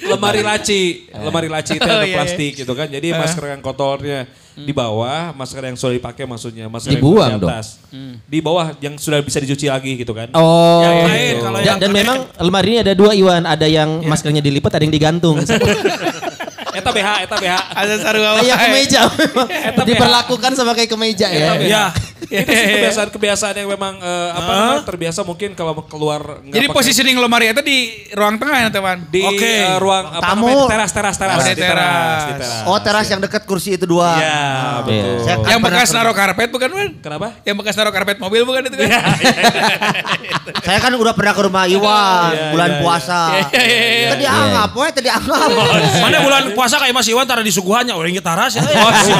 lemari 0.02 0.42
laci, 0.42 1.06
lemari 1.14 1.46
laci 1.46 1.78
itu 1.78 1.86
Oh, 1.86 1.86
ada 1.86 2.02
iya, 2.02 2.10
iya. 2.10 2.16
plastik 2.18 2.52
gitu 2.58 2.72
kan. 2.74 2.86
Jadi 2.86 3.10
masker 3.10 3.44
yang 3.50 3.58
kotornya 3.58 4.26
di 4.52 4.70
bawah, 4.70 5.30
masker 5.32 5.62
yang 5.62 5.78
sudah 5.78 5.94
dipakai 5.94 6.26
maksudnya, 6.26 6.66
masker 6.66 6.94
Dibuang 6.94 7.38
yang 7.38 7.42
di 7.42 7.46
atas. 7.46 7.82
Di 8.22 8.38
bawah 8.38 8.70
yang 8.78 8.94
sudah 8.98 9.18
bisa 9.18 9.38
dicuci 9.38 9.66
lagi 9.66 9.98
gitu 9.98 10.14
kan. 10.14 10.30
Oh. 10.34 10.82
Yang 10.82 10.98
lain, 11.06 11.34
kalau 11.38 11.58
dan, 11.58 11.66
yang 11.66 11.78
dan 11.78 11.90
memang 11.90 12.18
lemari 12.38 12.68
ini 12.74 12.78
ada 12.82 12.92
dua 12.94 13.10
Iwan, 13.14 13.42
ada 13.42 13.66
yang 13.66 14.02
maskernya 14.02 14.42
dilipat, 14.42 14.78
ada 14.78 14.82
yang 14.86 14.94
digantung. 14.94 15.38
Eta 16.72 16.88
BH, 16.88 17.08
eta 17.28 17.36
BH. 17.36 17.54
Ada 17.76 17.94
sarua 18.00 18.40
Kayak 18.40 18.56
wae. 18.56 18.64
kemeja 18.64 19.00
memang. 19.20 19.48
Diperlakukan 19.84 20.50
sama 20.56 20.72
kayak 20.72 20.88
kemeja 20.88 21.28
ya. 21.28 21.52
Ya. 21.60 21.84
Itu 22.34 22.50
sih 22.50 22.66
kebiasaan-kebiasaan 22.74 23.54
yang 23.54 23.68
memang 23.68 23.94
eh, 23.96 24.28
apa 24.32 24.50
namanya, 24.50 24.82
terbiasa 24.82 25.20
mungkin 25.22 25.52
kalau 25.52 25.76
keluar 25.82 26.40
Jadi 26.42 26.64
pakai- 26.64 26.74
positioning 26.74 27.16
lemari 27.16 27.48
itu 27.48 27.60
di 27.60 27.78
ruang 28.10 28.36
tengah 28.36 28.58
ya 28.58 28.68
teman. 28.68 29.04
di 29.06 29.20
eh, 29.20 29.76
ruang 29.76 30.04
apa 30.10 30.24
Tamu. 30.28 30.46
namanya 30.46 30.66
teras 30.68 30.90
teras 30.90 31.16
teras 31.16 31.36
Oh, 31.36 31.44
di 31.44 31.54
teras. 31.54 32.20
di 32.22 32.32
teras. 32.34 32.62
Oh 32.64 32.78
teras 32.78 33.06
yang 33.06 33.20
dekat 33.20 33.42
kursi 33.42 33.74
itu 33.74 33.84
dua. 33.84 34.14
Iya, 34.14 34.40
betul. 34.82 35.16
Saya 35.20 35.36
kan 35.36 35.48
Yang 35.48 35.60
pernah 35.60 35.78
bekas 35.78 35.88
naruh 35.92 36.14
karpet 36.14 36.48
bukan 36.48 36.68
man? 36.70 36.88
Kenapa? 36.98 37.28
Yang 37.42 37.56
bekas 37.58 37.74
naruh 37.74 37.92
karpet 37.92 38.16
mobil 38.18 38.42
bukan 38.42 38.62
itu 38.64 38.76
kan? 38.78 38.90
Saya 40.62 40.78
kan 40.78 40.92
udah 40.92 41.12
pernah 41.12 41.32
ke 41.32 41.42
rumah 41.42 41.64
Iwan 41.64 42.30
Iya, 42.32 42.50
bulan 42.50 42.70
iya, 42.70 42.78
puasa. 42.78 43.20
Iya, 43.32 43.62
iya, 43.62 43.78
iya. 43.92 44.08
Tadi 44.12 44.24
anggap, 44.24 44.70
we 44.72 44.86
tadi 44.90 45.08
anggap. 45.08 45.48
Mana 46.02 46.16
bulan 46.20 46.42
puasa 46.52 46.76
kayak 46.76 46.92
Mas 46.92 47.06
Iwan 47.06 47.24
tara 47.24 47.40
di 47.40 47.50
suguhannya 47.50 47.92
orang 47.92 48.12
kita 48.12 48.24
taras 48.24 48.52
ya. 48.54 48.62
Oh, 48.62 48.90
si, 48.96 49.12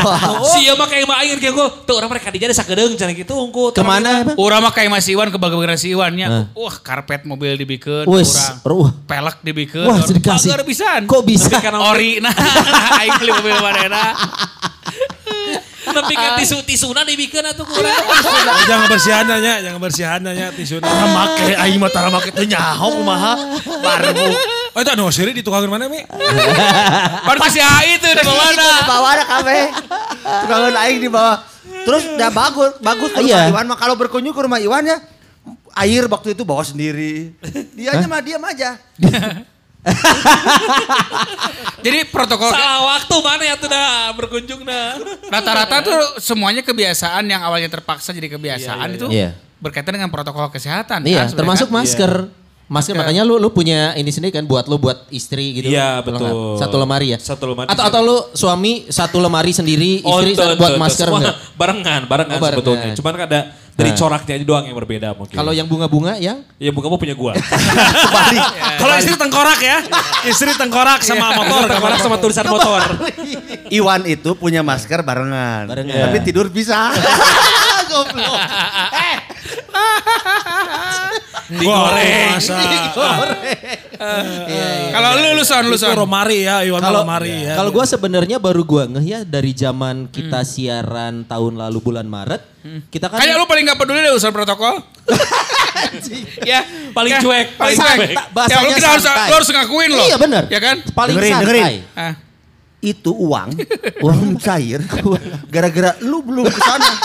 si 0.49 0.59
Ieu 0.65 0.75
mah 0.75 0.87
kayak 0.87 1.05
mah 1.05 1.19
air 1.21 1.37
kayak 1.37 1.53
gue. 1.53 1.67
Tuh 1.83 1.95
orang 1.95 2.09
mereka 2.09 2.29
dijadi 2.29 2.53
sakedeung 2.53 2.95
cenah 3.03 3.15
gitu 3.19 3.35
unggul. 3.35 3.75
Ke 3.75 3.83
mana? 3.83 4.23
Urang 4.39 4.63
mah 4.63 4.71
kayak 4.71 4.87
Mas 4.95 5.11
Iwan 5.11 5.35
ke 5.35 5.39
bagian 5.43 5.75
si 5.75 5.91
Iwannya. 5.91 6.55
Wah, 6.55 6.75
karpet 6.79 7.27
mobil 7.27 7.59
dibikin. 7.59 8.07
Wes, 8.07 8.63
wah. 8.63 8.95
pelek 9.11 9.43
dibikin. 9.43 9.91
Wah, 9.91 9.99
dikasih. 10.07 10.55
Agar 10.55 10.63
pisan. 10.63 11.01
Kok 11.11 11.23
bisa? 11.27 11.59
Ori 11.91 12.23
nah 12.23 12.31
aing 13.03 13.19
beli 13.19 13.33
mobil 13.35 13.59
manehna. 13.59 14.15
Tapi 15.83 16.15
kan 16.15 16.39
tisu 16.39 16.63
tisuna 16.63 17.03
dibikin 17.03 17.43
atuh 17.43 17.67
kurang. 17.67 17.91
Jangan 18.71 18.87
bersihannya 18.87 19.37
nya, 19.43 19.55
jangan 19.67 19.81
bersihannya 19.83 20.33
nya 20.33 20.47
tisuna. 20.55 20.87
Make 20.87 21.59
aing 21.59 21.77
mah 21.83 21.91
tara 21.91 22.09
make 22.09 22.31
teu 22.31 22.47
nyaho 22.47 23.03
kumaha. 23.03 23.35
Barbu. 23.83 24.27
Oh 24.73 24.81
itu 24.87 24.91
anu 24.95 25.11
siri 25.11 25.35
di 25.35 25.43
tukang 25.43 25.67
mana 25.67 25.91
Mi? 25.91 26.01
Baru 27.27 27.39
masih 27.43 27.61
itu 27.93 28.09
di 28.09 28.23
bawah 28.25 28.47
Di 28.55 28.85
bawah 28.87 29.11
ada 29.11 29.25
kabeh. 29.27 29.63
Tukangan 30.47 30.75
aing 30.87 30.99
di 31.03 31.11
bawah. 31.11 31.37
Terus 31.83 32.03
udah 32.13 32.31
bagus, 32.31 32.71
bagus 32.79 33.09
ke 33.11 33.19
rumah 33.19 33.29
Iya. 33.29 33.41
Iwan 33.51 33.65
mah 33.67 33.77
kalau 33.77 33.95
berkunjung 33.95 34.31
ke 34.31 34.41
rumah 34.41 34.59
Iwan 34.59 34.83
ya 34.85 34.97
air 35.75 36.05
waktu 36.05 36.33
itu 36.33 36.43
bawa 36.43 36.63
sendiri. 36.63 37.33
Dianya 37.75 38.05
mah 38.05 38.21
diam 38.21 38.41
aja. 38.41 38.77
Jadi 41.83 41.99
protokol 42.07 42.49
Salah 42.49 42.81
waktu 42.89 43.15
mana 43.19 43.43
ya 43.43 43.55
tuh 43.57 43.67
dah 43.67 44.15
berkunjung 44.15 44.61
dah. 44.63 44.95
rata-rata 45.27 45.75
tuh 45.83 45.97
semuanya 46.19 46.63
kebiasaan 46.63 47.23
yang 47.27 47.43
awalnya 47.43 47.69
terpaksa 47.69 48.13
jadi 48.13 48.31
kebiasaan 48.31 48.87
itu 48.95 49.07
Iya. 49.11 49.35
berkaitan 49.59 49.93
dengan 49.93 50.07
protokol 50.07 50.47
kesehatan 50.49 51.03
Iya, 51.03 51.27
kan, 51.27 51.35
termasuk 51.35 51.67
kan? 51.67 51.75
masker. 51.77 52.13
Masker 52.65 52.95
makanya 52.95 53.21
lu 53.21 53.37
lu 53.37 53.49
punya 53.49 53.93
ini 53.93 54.09
sendiri 54.09 54.33
kan 54.33 54.43
buat 54.43 54.65
lu 54.65 54.77
buat 54.77 55.05
istri 55.09 55.53
gitu. 55.55 55.69
Iya, 55.69 56.01
Kalau 56.01 56.07
betul. 56.09 56.25
nggak, 56.25 56.59
Satu 56.59 56.77
lemari 56.77 57.07
ya. 57.11 57.19
Satu 57.19 57.45
lemari 57.45 57.69
Atau 57.69 57.79
sendiri. 57.79 57.93
atau 57.93 58.01
lu 58.03 58.17
suami 58.33 58.73
satu 58.87 59.19
lemari 59.19 59.53
sendiri, 59.53 59.93
istri 60.01 60.33
tuh, 60.33 60.57
buat 60.57 60.57
tuh, 60.57 60.69
tuh. 60.71 60.81
masker 60.81 61.07
Semua 61.07 61.21
enggak? 61.21 61.37
barengan, 61.53 62.01
barengan 62.07 62.33
Oh, 62.33 62.41
barengan. 62.41 62.57
sebetulnya. 62.57 62.93
Cuman 62.95 63.13
kan 63.15 63.27
ada 63.27 63.41
Dari 63.73 63.89
coraknya 63.91 64.37
aja 64.37 64.45
doang 64.45 64.65
yang 64.65 64.77
berbeda 64.77 65.09
mungkin. 65.13 65.33
Kalau 65.33 65.49
yang 65.49 65.65
bunga-bunga 65.65 66.17
yang 66.17 66.45
ya 66.57 66.69
bukan 66.69 66.89
mau 66.89 67.01
punya 67.01 67.17
gua. 67.17 67.33
Kalau 68.81 68.95
istri 68.95 69.17
tengkorak 69.17 69.61
ya. 69.61 69.79
Istri 70.29 70.53
tengkorak 70.55 71.01
sama 71.01 71.33
motor. 71.35 71.73
Orang 71.73 71.97
sama 71.97 72.21
tulisan 72.21 72.45
motor. 72.47 72.85
Iwan 73.73 74.05
itu 74.05 74.37
punya 74.37 74.61
masker 74.61 75.01
barengan. 75.01 75.73
Barengan. 75.73 76.05
Tapi 76.05 76.19
tidur 76.21 76.53
bisa. 76.53 76.93
Goblok. 77.89 78.41
Digoreng. 81.49 82.31
Masa. 82.35 82.59
Kalau 84.93 85.11
lu 85.17 85.29
lu 85.35 85.43
son 85.43 85.65
lu 85.67 85.75
Itu 85.75 85.87
son. 85.87 85.95
Romari 85.97 86.45
ya, 86.45 86.63
Iwan 86.63 86.79
Kalau 86.79 87.03
Romari 87.03 87.47
ya. 87.47 87.55
kalau 87.55 87.71
gue 87.71 87.85
sebenarnya 87.85 88.37
baru 88.37 88.63
gue 88.63 88.85
ngeh 88.93 89.05
ya 89.05 89.21
dari 89.23 89.53
zaman 89.53 90.07
kita 90.07 90.43
siaran 90.43 91.25
tahun 91.25 91.55
lalu 91.57 91.79
bulan 91.81 92.07
Maret, 92.07 92.43
kita 92.89 93.07
kan 93.07 93.19
Kayak 93.19 93.37
lu 93.37 93.47
paling 93.47 93.65
gak 93.65 93.79
peduli 93.79 93.99
deh 94.01 94.11
urusan 94.11 94.31
protokol. 94.31 94.83
ya, 96.51 96.61
Paling 96.93 97.13
ya, 97.13 97.21
cuek, 97.21 97.47
paling 97.57 97.77
cuek. 97.77 97.97
cuek. 97.99 98.11
Ya, 98.11 98.21
lu 98.21 98.31
Bahasanya 98.33 98.75
kita 98.75 98.89
harus 98.89 99.05
lu 99.07 99.35
harus 99.35 99.49
ngakuin 99.51 99.91
loh. 99.91 100.07
Iya 100.07 100.17
benar. 100.17 100.43
Ya 100.49 100.61
kan? 100.61 100.77
Paling 100.89 101.15
Dengerin, 101.17 101.33
santai. 101.33 101.45
dengerin. 101.45 101.75
Ah. 101.95 102.15
Itu 102.83 103.15
uang, 103.15 103.55
uang 104.05 104.43
cair. 104.43 104.83
Gara-gara 105.47 105.95
lu 106.03 106.19
belum 106.27 106.51
ke 106.51 106.59
sana. 106.59 106.91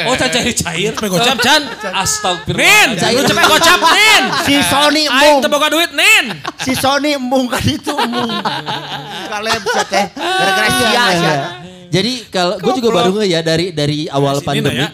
Oh 0.00 0.14
cair 0.16 0.54
cair. 0.54 0.94
Cepet 0.96 1.10
gocap, 1.10 1.36
Chan. 1.42 1.60
Astagfirullah. 1.92 3.10
lu 3.12 3.20
cepet 3.26 3.44
gocap, 3.50 3.80
Nin. 3.82 4.22
Si 4.46 4.54
Sony 4.64 5.04
Aing 5.04 5.42
embung. 5.42 5.50
boga 5.50 5.68
duit, 5.68 5.90
Nin. 5.92 6.24
Si 6.62 6.72
Sony 6.72 7.18
embung 7.18 7.50
kan 7.50 7.60
itu 7.60 7.90
embung. 7.92 8.30
Kaleb 9.28 9.62
sia 9.66 9.84
teh. 9.84 10.06
Gara-gara 10.14 10.68
sia 10.72 11.04
sia. 11.18 11.34
Jadi 11.90 12.12
kalau 12.30 12.56
gue 12.62 12.72
juga 12.78 12.88
baru 12.94 13.10
ngeh 13.18 13.28
ya 13.28 13.40
dari 13.42 13.74
dari 13.74 14.06
awal 14.06 14.38
pandemi. 14.40 14.78
ya. 14.78 14.88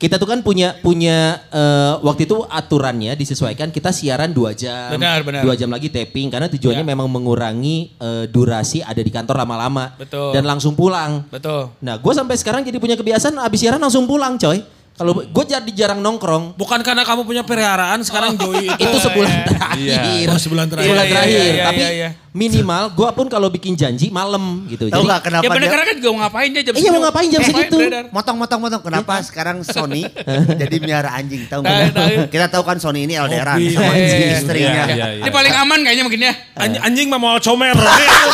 Kita 0.00 0.16
tuh 0.16 0.24
kan 0.24 0.40
punya 0.40 0.80
punya 0.80 1.44
eh, 1.52 1.92
waktu 2.00 2.24
itu 2.24 2.40
aturannya 2.40 3.12
disesuaikan 3.12 3.68
kita 3.68 3.92
siaran 3.92 4.32
dua 4.32 4.56
jam, 4.56 4.96
Benar, 4.96 5.20
benar. 5.20 5.44
dua 5.44 5.52
jam 5.52 5.68
lagi 5.68 5.92
taping 5.92 6.32
karena 6.32 6.48
tujuannya 6.48 6.80
Ya. 6.80 6.88
memang 6.88 7.04
mengurangi 7.04 7.92
eh, 7.94 8.24
durasi 8.24 8.80
ada 8.80 8.96
di 8.96 9.12
kantor 9.12 9.44
lama-lama 9.44 9.92
Betul. 10.00 10.32
dan 10.32 10.48
langsung 10.48 10.72
pulang. 10.72 11.28
Betul. 11.28 11.68
Nah 11.84 12.00
gue 12.00 12.12
sampai 12.16 12.32
sekarang 12.34 12.64
jadi 12.64 12.80
punya 12.80 12.96
kebiasaan 12.96 13.36
abis 13.38 13.60
siaran 13.60 13.76
langsung 13.76 14.08
pulang 14.08 14.40
coy. 14.40 14.64
Kalau 15.00 15.16
gue 15.16 15.44
jadi 15.46 15.70
jarang 15.72 15.96
nongkrong. 15.98 16.52
Bukan 16.54 16.84
karena 16.84 17.00
kamu 17.00 17.24
punya 17.24 17.40
peliharaan, 17.40 18.04
sekarang 18.04 18.36
Joey 18.36 18.68
itu. 18.68 18.84
Itu 18.84 19.00
sebulan 19.00 19.32
terakhir. 19.48 20.26
Oh, 20.28 20.36
sebulan 20.36 20.66
terakhir. 20.68 20.86
Sebulan 20.86 21.00
Iya, 21.00 21.08
iya, 21.08 21.16
terakhir. 21.16 21.40
iya, 21.50 21.64
Tapi 21.64 21.80
iya, 21.80 21.90
iya. 21.90 22.08
minimal 22.30 22.84
gue 22.92 23.08
pun 23.10 23.26
kalau 23.26 23.48
bikin 23.48 23.72
janji 23.74 24.06
malam 24.08 24.68
gitu. 24.68 24.86
Tahu 24.86 24.92
Jadi 24.92 25.08
nggak 25.08 25.20
kenapa 25.24 25.42
Ya 25.42 25.48
bener 25.48 25.60
dia 25.62 25.70
karena 25.72 25.84
kan 25.84 25.96
juga 25.96 26.08
mau 26.10 26.20
ngapain 26.20 26.48
dia 26.50 26.62
jam 26.62 26.72
Iya, 26.76 26.90
mau 26.90 27.00
ngapain 27.00 27.28
jam 27.28 27.40
segitu? 27.42 27.76
beredar. 27.80 28.04
Motong-motong-motong. 28.10 28.82
Kenapa 28.82 29.14
sekarang 29.22 29.56
Sony 29.62 30.04
jadi 30.60 30.76
miara 30.78 31.16
anjing 31.16 31.48
tahu 31.48 31.64
nggak? 31.64 31.80
tahu. 31.90 32.14
Kita 32.28 32.46
tahu 32.50 32.62
kan 32.62 32.76
Sony 32.76 33.00
ini 33.02 33.16
LDRan 33.16 33.56
sama 33.72 33.92
Iya, 33.96 34.36
istrinya. 34.36 34.84
iya, 34.84 35.06
iya. 35.16 35.24
Ini 35.24 35.30
paling 35.30 35.54
aman 35.56 35.78
kayaknya 35.80 36.04
mungkin 36.04 36.20
ya. 36.22 36.32
Anj- 36.54 36.76
anjing 36.78 37.08
mah 37.08 37.16
mau 37.18 37.40
comel. 37.40 37.72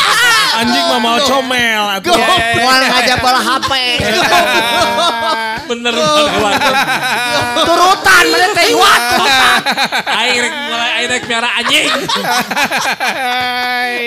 anjing 0.60 0.84
mah 0.84 0.98
mau 0.98 1.18
comel. 1.22 1.82
Mual 2.56 2.82
aja 2.90 3.14
pola 3.16 3.38
HP. 3.38 3.70
Bener 5.66 5.92
banget. 5.92 6.74
Turutan 7.62 8.24
mana 8.26 8.46
teh 8.52 8.66
Iwan. 8.70 9.00
Air 10.06 10.42
mulai 10.46 10.90
air 10.96 11.08
naik 11.08 11.24
piara 11.24 11.50
anjing. 11.56 11.86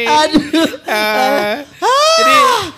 Aduh. 0.10 0.68
Jadi 2.18 2.36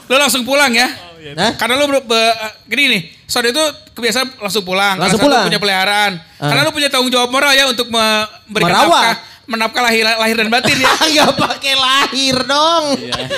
lu 0.07 0.15
langsung 0.15 0.43
pulang 0.43 0.71
ya. 0.71 0.89
Hah? 1.31 1.53
Karena 1.53 1.77
lu 1.77 1.85
be- 2.01 2.37
gini 2.65 2.83
nih, 2.89 3.01
Son 3.23 3.45
itu 3.45 3.61
kebiasaan 3.93 4.41
langsung 4.41 4.65
pulang. 4.65 4.97
Langsung 4.97 5.21
Karena 5.21 5.29
pulang. 5.31 5.43
Lu 5.45 5.47
punya 5.47 5.61
peliharaan. 5.61 6.11
Ah. 6.35 6.49
Karena 6.49 6.61
lu 6.65 6.71
punya 6.73 6.89
tanggung 6.89 7.07
jawab 7.07 7.29
moral 7.29 7.53
ya 7.53 7.69
untuk 7.69 7.87
me- 7.87 8.27
memberikan 8.49 8.73
Merawat. 8.75 8.89
nafkah, 8.91 9.15
menafkah 9.45 9.81
lahir, 9.85 10.03
lahir 10.03 10.35
dan 10.35 10.49
batin 10.49 10.75
ya. 10.75 10.91
Enggak 11.07 11.31
pakai 11.37 11.73
lahir 11.77 12.35
dong. 12.43 12.85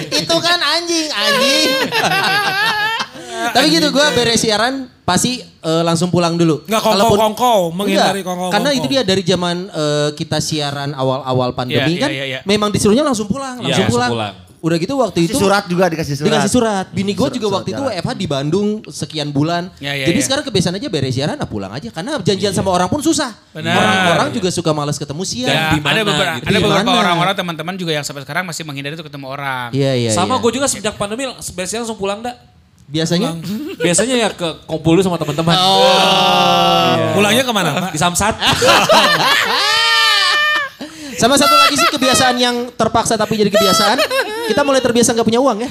Itu 0.10 0.36
kan 0.40 0.58
anjing, 0.58 1.12
anjing. 1.12 1.70
Tapi 3.52 3.68
gitu 3.70 3.88
gue 3.90 4.06
beres 4.14 4.40
siaran 4.40 4.74
pasti 5.04 5.38
eh, 5.40 5.84
langsung 5.84 6.08
pulang 6.08 6.34
dulu. 6.34 6.64
Nggak 6.64 6.80
Kalaupun- 6.80 7.20
kongkow-kongkow, 7.34 7.60
menghindari 7.72 8.20
Enggak, 8.20 8.26
kongkow-kongkow. 8.26 8.54
Karena 8.54 8.70
itu 8.72 8.88
dia 8.88 9.02
dari 9.02 9.22
zaman 9.22 9.56
eh, 9.68 10.10
kita 10.14 10.38
siaran 10.38 10.92
awal-awal 10.92 11.52
pandemi 11.52 11.96
Iya, 11.96 12.02
kan 12.02 12.10
iya, 12.10 12.18
iya, 12.20 12.26
iya. 12.36 12.40
memang 12.44 12.70
disuruhnya 12.70 13.02
langsung 13.02 13.26
pulang, 13.26 13.60
Iya, 13.60 13.74
langsung 13.74 13.84
langsung 13.84 13.92
pulang. 13.92 14.12
pulang. 14.12 14.36
Udah 14.64 14.80
gitu 14.80 14.96
waktu 14.96 15.28
itu 15.28 15.36
surat 15.36 15.68
juga 15.68 15.92
dikasih 15.92 16.16
surat. 16.16 16.28
Dikasih 16.32 16.48
surat. 16.50 16.86
Bini 16.88 17.12
gue 17.12 17.20
Surat- 17.20 17.36
juga 17.36 17.46
surat 17.46 17.56
waktu 17.60 17.70
itu 17.76 17.84
jalan. 17.84 18.00
FH 18.00 18.10
di 18.16 18.28
Bandung 18.32 18.68
sekian 18.88 19.28
bulan. 19.28 19.68
Ya, 19.76 19.92
ya, 19.92 20.08
Jadi 20.08 20.16
ya. 20.16 20.24
sekarang 20.24 20.44
kebiasaan 20.48 20.80
aja 20.80 20.88
beres 20.88 21.12
siaran, 21.12 21.36
nah 21.36 21.44
pulang 21.44 21.68
aja. 21.68 21.92
Karena 21.92 22.16
janjian 22.18 22.56
sama 22.56 22.72
orang 22.72 22.88
pun 22.88 23.04
susah. 23.04 23.36
Benar. 23.52 23.76
Orang-orang 23.76 24.32
juga 24.32 24.48
suka 24.48 24.72
males 24.72 24.96
ketemu 24.96 25.24
siang. 25.28 25.52
Ya, 25.52 25.68
di 25.68 25.84
mana 25.84 26.00
ada 26.00 26.04
beberapa, 26.08 26.36
gitu. 26.40 26.48
ada 26.48 26.60
beberapa 26.64 26.92
orang-orang 26.96 27.34
teman-teman 27.36 27.76
juga 27.76 27.92
yang 27.92 28.08
sampai 28.08 28.24
sekarang 28.24 28.48
masih 28.48 28.64
menghindari 28.64 28.96
itu 28.96 29.04
ketemu 29.04 29.28
orang. 29.28 29.68
Iya, 29.76 29.92
iya, 30.00 30.10
Sama 30.16 30.40
iya. 30.40 30.44
gue 30.48 30.52
juga 30.56 30.68
sejak 30.72 30.96
pandemi 30.96 31.28
biasanya 31.28 31.84
langsung 31.84 32.00
pulang 32.00 32.24
dah. 32.24 32.32
Biasanya 32.94 33.34
Biasanya 33.82 34.16
ya 34.22 34.30
ke 34.30 34.64
kumpul 34.70 34.94
dulu 34.96 35.02
sama 35.02 35.18
teman-teman. 35.18 35.58
Pulangnya 37.18 37.42
ke 37.42 37.50
mana, 37.50 37.70
Pak? 37.74 37.92
Di 37.98 38.00
Samsat. 38.00 38.38
Sama 41.14 41.38
satu 41.38 41.56
lagi 41.56 41.78
sih 41.78 41.88
kebiasaan 41.94 42.36
yang 42.42 42.56
terpaksa 42.74 43.16
tapi 43.16 43.38
jadi 43.38 43.48
kebiasaan. 43.54 43.96
Kita 44.50 44.66
mulai 44.66 44.82
terbiasa 44.84 45.14
nggak 45.16 45.24
punya 45.24 45.40
uang 45.40 45.62
ya. 45.64 45.70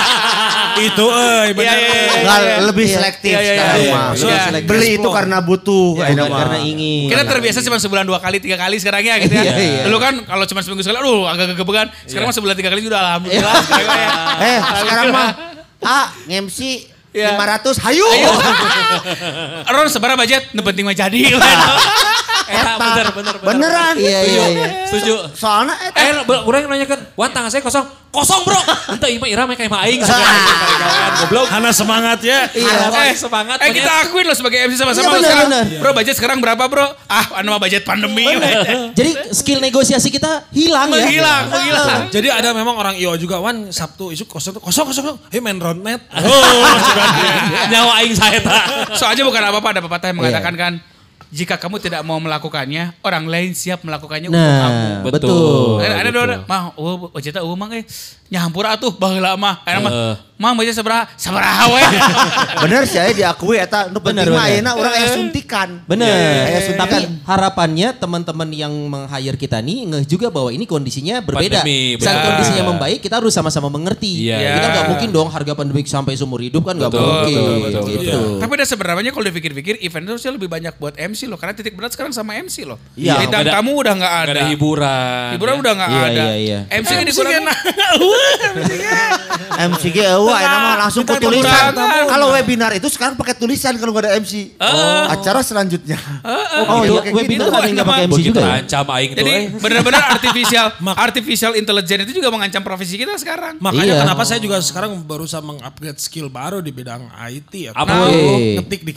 itu 0.88 1.06
eh 1.12 1.52
bener. 1.52 1.76
Nggak, 2.24 2.40
lebih 2.72 2.86
selektif 2.88 3.36
Iya, 3.36 3.42
iya, 3.42 3.52
sekarang 3.52 3.76
iya, 3.76 3.92
mah. 3.92 4.06
iya. 4.08 4.16
Sudah 4.16 4.38
Beli 4.64 4.88
itu 4.96 5.08
karena 5.12 5.36
butuh. 5.44 6.00
Ya, 6.00 6.14
mah. 6.14 6.40
karena 6.46 6.58
ingin. 6.62 7.10
Kita 7.12 7.22
terbiasa 7.28 7.58
cuma 7.68 7.76
sebulan 7.82 8.04
dua 8.08 8.22
kali, 8.22 8.40
tiga 8.40 8.56
kali 8.56 8.80
sekarang 8.80 9.02
ya 9.04 9.20
gitu 9.20 9.34
ya. 9.34 9.44
Iya, 9.44 9.54
iya. 9.60 9.82
Dulu 9.84 9.98
kan 10.00 10.14
kalau 10.24 10.44
cuma 10.48 10.64
seminggu 10.64 10.80
sekali, 10.86 10.98
aduh 11.04 11.26
agak 11.28 11.52
gegebegan. 11.52 11.92
Sekarang 12.08 12.32
mah 12.32 12.36
sebulan 12.38 12.54
tiga 12.56 12.70
kali 12.72 12.80
sudah 12.86 12.98
alhamdulillah. 13.02 13.52
Iya. 13.52 13.66
sekarang 13.66 13.98
ya. 13.98 14.08
Eh 14.40 14.58
sekarang 14.80 15.06
mah 15.12 15.51
ah 15.82 16.08
ngemsi 16.26 16.88
Iya. 17.12 17.36
500 17.36 17.76
hayu. 17.84 18.08
Ron 19.76 19.88
seberapa 19.92 20.16
budget? 20.16 20.48
Nu 20.56 20.64
penting 20.64 20.88
mah 20.88 20.96
jadi. 20.96 21.20
Eta 22.52 22.72
bener 22.76 23.06
bener 23.10 23.34
bener. 23.34 23.48
Beneran. 23.48 23.94
Iya, 23.96 24.20
iya, 24.22 24.44
iya. 24.48 24.66
Setuju. 24.86 25.14
Soalnya 25.32 25.74
eta 25.80 25.98
Eh, 25.98 26.12
orang 26.44 26.68
nanya 26.68 26.84
kan, 26.84 27.00
wan 27.14 27.30
tangan 27.30 27.48
saya 27.48 27.60
kosong. 27.60 27.86
Kosong 28.12 28.44
bro. 28.44 28.60
Entah 28.92 29.08
ima 29.08 29.24
ira 29.24 29.48
kayak 29.48 29.72
mah 29.72 29.88
aing. 29.88 30.04
Sekarang 30.04 30.36
goblok. 31.18 31.46
Hana 31.48 31.72
semangat 31.72 32.20
ya. 32.20 32.44
Iya. 32.52 32.92
Eh, 33.08 33.16
semangat. 33.16 33.56
Eh 33.58 33.72
kita 33.72 33.88
akuin 34.04 34.28
loh 34.28 34.36
sebagai 34.36 34.60
MC 34.62 34.76
sama-sama 34.76 35.16
Iya, 35.16 35.24
sekarang. 35.24 35.48
Bro 35.80 35.90
budget 35.96 36.14
sekarang 36.14 36.38
berapa 36.38 36.60
bro? 36.68 36.84
Ah 37.08 37.40
anu 37.40 37.50
mah 37.50 37.60
budget 37.60 37.88
pandemi. 37.88 38.28
Jadi 38.92 39.32
skill 39.32 39.58
negosiasi 39.58 40.12
kita 40.12 40.44
hilang 40.52 40.92
ya. 40.92 41.08
Menghilang, 41.08 41.42
menghilang. 41.48 42.00
Jadi 42.12 42.28
ada 42.28 42.52
memang 42.52 42.76
orang 42.76 42.94
IO 42.94 43.16
juga, 43.16 43.40
Wan 43.40 43.72
Sabtu 43.72 44.12
isu 44.12 44.28
kosong 44.28 44.60
kosong 44.60 44.92
kosong. 44.92 45.16
Hei 45.32 45.40
main 45.40 45.56
roundnet. 45.56 46.04
Oh. 46.12 46.68
Nyawa 47.72 48.04
aing 48.04 48.12
saya 48.12 48.44
tak. 48.44 48.92
Soalnya 48.92 49.24
bukan 49.24 49.40
apa-apa 49.42 49.68
ada 49.72 49.80
pepatah 49.80 50.12
yang 50.12 50.20
Iya. 50.20 50.28
mengatakan 50.28 50.54
kan 50.54 50.72
jika 51.32 51.56
kamu 51.56 51.80
tidak 51.80 52.04
mau 52.04 52.20
melakukannya, 52.20 52.92
orang 53.00 53.24
lain 53.24 53.56
siap 53.56 53.80
melakukannya 53.80 54.28
untuk 54.28 54.36
kamu. 54.36 54.68
Nah, 54.68 55.00
Betul. 55.00 55.16
betul. 55.16 55.80
Ada 55.80 55.94
ada 55.96 56.10
dong, 56.12 56.28
mah, 56.44 56.62
oh, 56.76 57.08
budgetnya 57.08 57.40
oh, 57.40 57.56
mang 57.56 57.72
eh 57.72 57.88
nyampur 58.28 58.64
atuh 58.64 58.92
baheula 58.92 59.32
mah. 59.36 59.60
Karena 59.60 59.80
mah, 59.80 59.92
Heeh. 59.92 60.14
mah 60.36 60.52
budget 60.52 60.72
sabaraha? 60.72 61.04
Sabaraha 61.16 61.68
we. 61.68 61.82
bener 62.64 62.82
sih 62.84 62.96
diakui 63.12 63.56
eta 63.56 63.88
nu 63.88 64.00
Bener, 64.00 64.24
penting 64.24 64.32
mah 64.32 64.44
bener. 64.44 64.56
ayeuna 64.56 64.70
urang 64.76 64.92
aya 64.92 65.08
suntikan. 65.12 65.68
Bener. 65.84 66.08
Aya 66.48 66.60
Tapi 66.76 66.96
suntikan. 66.96 67.02
harapannya 67.24 67.88
teman-teman 67.92 68.48
yang 68.52 68.72
meng-hire 68.88 69.36
kita 69.36 69.60
nih 69.60 69.84
ngeh 69.88 70.04
juga 70.04 70.32
bahwa 70.32 70.48
ini 70.48 70.64
kondisinya 70.64 71.20
berbeda. 71.20 71.60
Pandemi, 71.60 71.96
Saat 71.96 72.08
benar. 72.12 72.24
kondisinya 72.28 72.62
membaik 72.72 73.00
kita 73.00 73.20
harus 73.20 73.32
sama-sama 73.32 73.68
mengerti. 73.68 74.28
Iya. 74.28 74.60
Kita 74.60 74.66
nggak 74.68 74.86
mungkin 74.96 75.08
dong 75.12 75.28
harga 75.28 75.52
pandemik 75.52 75.84
sampai 75.84 76.16
seumur 76.16 76.40
hidup 76.40 76.64
kan 76.64 76.76
nggak 76.76 76.88
Betul, 76.88 77.04
mungkin. 77.04 77.36
betul, 77.36 77.56
betul, 77.68 77.84
gitu. 78.00 78.20
Tapi 78.40 78.52
ada 78.56 78.66
sebenarnya 78.68 79.10
kalau 79.12 79.24
dipikir-pikir 79.28 79.74
event 79.80 80.04
itu 80.04 80.12
harusnya 80.16 80.32
lebih 80.32 80.48
banyak 80.48 80.72
buat 80.76 80.96
MC 80.96 81.21
loh. 81.24 81.36
Karena 81.36 81.52
titik 81.52 81.74
berat 81.74 81.90
sekarang 81.90 82.10
sama 82.10 82.34
MC 82.34 82.62
loh. 82.62 82.78
Iya. 82.94 83.26
Ada- 83.26 83.52
tamu 83.52 83.76
udah 83.76 83.94
nggak 83.94 84.14
ada. 84.20 84.30
Ada 84.32 84.42
hiburan. 84.48 85.28
Hiburan 85.34 85.54
ya. 85.54 85.60
udah 85.60 85.72
nggak 85.74 85.88
Iya, 85.90 86.02
ada. 86.02 86.10
iya, 86.12 86.34
iya. 86.36 86.58
MC 86.70 86.90
ini 86.92 87.04
dikurangin. 87.06 87.42
MCG 89.52 89.96
eueuh 90.08 90.32
ayeuna 90.32 90.58
mah 90.58 90.74
langsung 90.80 91.04
ku 91.04 91.12
Kita 91.14 91.22
tulisan. 91.22 91.72
tamu. 91.72 92.08
Kalau 92.08 92.26
webinar 92.32 92.72
itu 92.72 92.88
sekarang 92.88 93.14
pakai 93.14 93.34
tulisan 93.34 93.76
kalau 93.76 93.92
nggak 93.92 94.04
ada 94.04 94.12
MC. 94.16 94.56
Acara 95.08 95.40
selanjutnya. 95.40 95.98
Oh, 96.62 96.82
iya, 96.82 96.88
iya, 96.88 97.00
kayak 97.02 97.14
webinar 97.14 97.46
gitu. 97.46 97.54
ada 97.54 97.66
yang 97.66 97.78
pakai 97.82 98.04
MC 98.04 98.12
Begitu 98.12 98.28
juga 98.28 98.40
ya? 98.40 98.46
terancam 98.46 98.84
aing 98.90 99.10
tuh. 99.12 99.18
Jadi 99.18 99.32
eh. 99.32 99.42
benar-benar 99.54 100.02
artificial 100.14 100.66
artificial 100.96 101.52
intelligence 101.54 102.02
itu 102.04 102.12
juga 102.14 102.28
mengancam 102.28 102.62
profesi 102.62 102.94
kita 102.96 103.14
sekarang. 103.16 103.54
Makanya 103.58 103.84
Iya. 103.84 104.02
kenapa 104.02 104.22
saya 104.24 104.38
juga 104.38 104.56
sekarang 104.58 104.96
berusaha 105.02 105.40
mengupgrade 105.40 105.98
skill 105.98 106.28
baru 106.28 106.58
di 106.58 106.72
bidang 106.72 107.02
IT 107.28 107.52
ya. 107.52 107.70
Apa 107.72 107.88
Tahu, 107.88 108.08
tuh? 108.08 108.38
Ngetik 108.58 108.80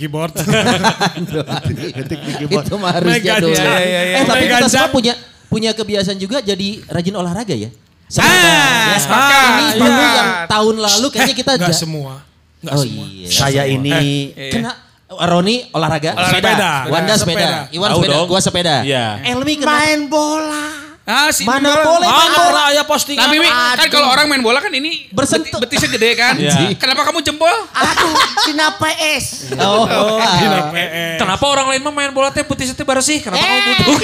di 2.17 2.31
keyboard. 2.35 2.65
Itu 2.65 2.75
mah 2.75 2.91
harusnya. 2.91 3.33
Chan. 3.35 3.41
Iya, 3.43 3.75
iya, 3.77 4.01
iya. 4.03 4.15
Eh 4.15 4.23
tapi 4.23 4.43
kita 4.45 4.67
semua 4.67 4.89
punya 4.89 5.13
punya 5.45 5.71
kebiasaan 5.71 6.17
juga 6.17 6.37
jadi 6.39 6.67
rajin 6.85 7.13
olahraga 7.13 7.51
ya. 7.51 7.69
Ah, 8.11 8.21
ya. 8.21 8.97
sepakat, 8.97 9.49
Ini 9.49 9.65
dulu 9.73 9.89
sepakat. 9.89 10.13
yang 10.13 10.29
tahun 10.45 10.75
lalu 10.77 11.07
kayaknya 11.09 11.35
kita 11.35 11.51
Enggak 11.57 11.73
semua. 11.73 12.13
Enggak 12.59 12.73
Oh 12.73 12.83
semua. 12.83 13.05
iya. 13.07 13.27
Saya 13.27 13.63
ini 13.65 13.91
Iya. 14.29 14.51
Kena 14.51 14.71
Roni 15.07 15.69
olahraga, 15.69 16.11
Olahraga. 16.11 16.29
sepeda. 16.33 16.49
Sepeda. 16.49 16.71
Wanda 16.87 17.13
sepeda. 17.13 17.39
Sepeda. 17.39 17.59
Iwan 17.71 17.89
sepeda. 17.91 18.09
dong. 18.11 18.25
Gua 18.25 18.41
sepeda. 18.41 18.75
Iya. 18.81 19.05
Elmi 19.23 19.53
kenapa? 19.55 19.73
Main 19.79 20.01
bola. 20.05 20.65
Ah, 21.05 21.29
si 21.29 21.45
Mana 21.45 21.69
bola. 21.69 21.85
boleh 21.85 22.07
Mana 22.09 22.37
bola? 22.41 22.63
ya 22.71 22.81
postingan. 22.81 23.29
Tapi 23.29 23.37
Mi, 23.37 23.45
kan 23.45 23.87
kalau 23.87 24.09
orang 24.09 24.25
main 24.25 24.41
bola 24.41 24.57
kan 24.57 24.73
ini 24.73 25.05
Bersentuh. 25.07 25.61
beti- 25.61 25.77
betisnya 25.77 25.89
gede 25.91 26.09
kan. 26.15 26.33
Iya. 26.35 26.73
Kenapa 26.75 27.05
kamu 27.05 27.21
jempol? 27.21 27.53
Aduh, 27.71 28.09
Cina 28.41 28.73
PS. 28.73 29.53
Oh, 29.55 29.85
Dina 30.17 30.65
PS. 30.67 31.21
Kenapa 31.21 31.45
orang 31.45 31.69
lain 31.69 31.81
mah 31.81 31.93
main 31.93 32.09
bola 32.09 32.29
teh 32.29 32.41
putih 32.41 32.65
teh 32.67 32.81
bersih? 32.81 33.21
Kenapa 33.21 33.37
Eh. 33.37 33.45
kamu 33.45 33.73
buduk? 33.85 34.01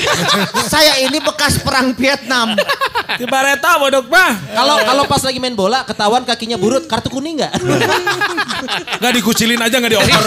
Saya 0.63 0.93
ini 1.01 1.17
bekas 1.17 1.57
perang 1.57 1.89
Vietnam. 1.91 2.53
Di 3.19 3.25
Bareta 3.25 3.79
bodok 3.81 4.05
mah. 4.07 4.31
Kalau 4.53 4.75
kalau 4.79 5.03
pas 5.09 5.21
lagi 5.25 5.39
main 5.41 5.55
bola 5.57 5.83
ketahuan 5.83 6.23
kakinya 6.23 6.55
burut, 6.55 6.85
kartu 6.85 7.09
kuning 7.09 7.41
nggak? 7.41 7.53
Gak 9.01 9.13
dikucilin 9.17 9.57
aja 9.57 9.81
gak 9.81 9.91
dioper. 9.91 10.23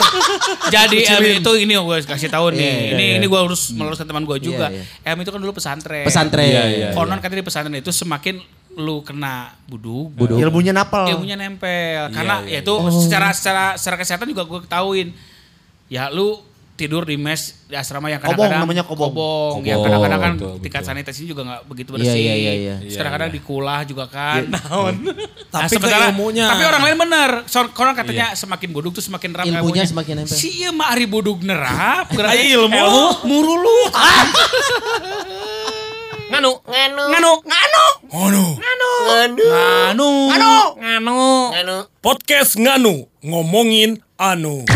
Jadi 0.74 1.06
Elmi 1.06 1.30
itu 1.40 1.52
ini 1.60 1.72
gue 1.78 1.98
kasih 2.02 2.28
tahu 2.28 2.52
nih. 2.52 2.58
Iya, 2.58 2.72
iya, 2.74 2.90
ini 2.92 3.04
iya. 3.04 3.14
ini 3.22 3.26
gue 3.30 3.40
harus 3.40 3.70
meluruskan 3.72 4.06
teman 4.10 4.26
gue 4.26 4.36
juga. 4.42 4.68
Iya, 4.74 5.14
Elmi 5.14 5.22
itu 5.22 5.30
kan 5.30 5.40
dulu 5.40 5.52
pesantren. 5.54 6.04
Pesantren. 6.04 6.50
Iya, 6.50 6.64
iya. 6.66 6.88
Konon 6.92 7.22
katanya 7.22 7.40
di 7.40 7.46
pesantren 7.46 7.76
itu 7.78 7.94
semakin 7.94 8.42
lu 8.74 9.06
kena 9.06 9.54
buduk, 9.70 10.10
Buduk. 10.18 10.38
Ilmunya 10.42 10.74
napal. 10.74 11.06
ilmunya 11.06 11.38
nempel. 11.38 12.10
Karena 12.10 12.42
iya, 12.42 12.58
ya 12.58 12.66
itu 12.66 12.74
secara 13.06 13.30
secara 13.30 13.64
secara 13.78 13.96
kesehatan 14.02 14.26
juga 14.26 14.42
gue 14.42 14.60
ketahuin. 14.66 15.14
Ya 15.86 16.10
lu 16.10 16.42
tidur 16.74 17.06
di 17.06 17.14
mes 17.14 17.54
di 17.64 17.74
asrama 17.74 18.10
yang 18.10 18.18
Kobong, 18.18 18.34
kadang-kadang 18.34 18.62
namanya 18.62 18.82
kobong. 18.82 19.14
yang 19.62 19.78
Kobong, 19.78 19.84
kadang-kadang 19.86 20.20
kan 20.20 20.32
betul, 20.34 20.54
tingkat 20.58 20.80
betul. 20.80 20.90
sanitasinya 20.90 21.28
juga 21.28 21.42
nggak 21.44 21.60
begitu 21.64 21.90
Iya, 21.90 21.96
bersih. 21.96 22.18
iya, 22.18 22.34
iya, 22.34 22.52
iya. 22.52 22.74
Terus 22.82 22.96
kadang-kadang 22.98 23.30
dikulah 23.30 23.80
juga 23.82 24.04
kan. 24.06 24.42
Tapi 25.48 25.70
sementara- 25.70 26.10
keilmunya. 26.10 26.46
Tapi 26.50 26.62
orang 26.64 26.82
lain 26.82 26.96
bener. 26.98 27.30
So, 27.46 27.62
konon 27.70 27.94
katanya 27.94 28.34
semakin 28.34 28.68
buduk 28.70 28.90
tuh 28.92 29.02
semakin 29.02 29.28
nerap 29.30 29.44
Ilmunya 29.46 29.86
semakin 29.86 30.14
nempel. 30.20 30.34
Si 30.34 30.48
iya 30.56 30.70
mah 30.70 30.90
ari 30.90 31.06
buduk 31.06 31.38
nerap. 31.40 32.10
Gerak 32.10 32.34
ilmu. 32.34 32.86
Muru 33.22 33.54
lu. 33.56 33.78
Nganu. 36.26 36.52
Nganu. 36.66 37.04
Nganu. 37.06 37.32
Nganu. 37.46 38.44
Nganu. 38.58 38.90
Nganu. 39.06 40.10
Nganu. 40.74 41.20
Nganu. 41.54 41.76
Podcast 42.02 42.58
Nganu. 42.58 43.06
Ngomongin 43.22 44.02
anu. 44.18 44.66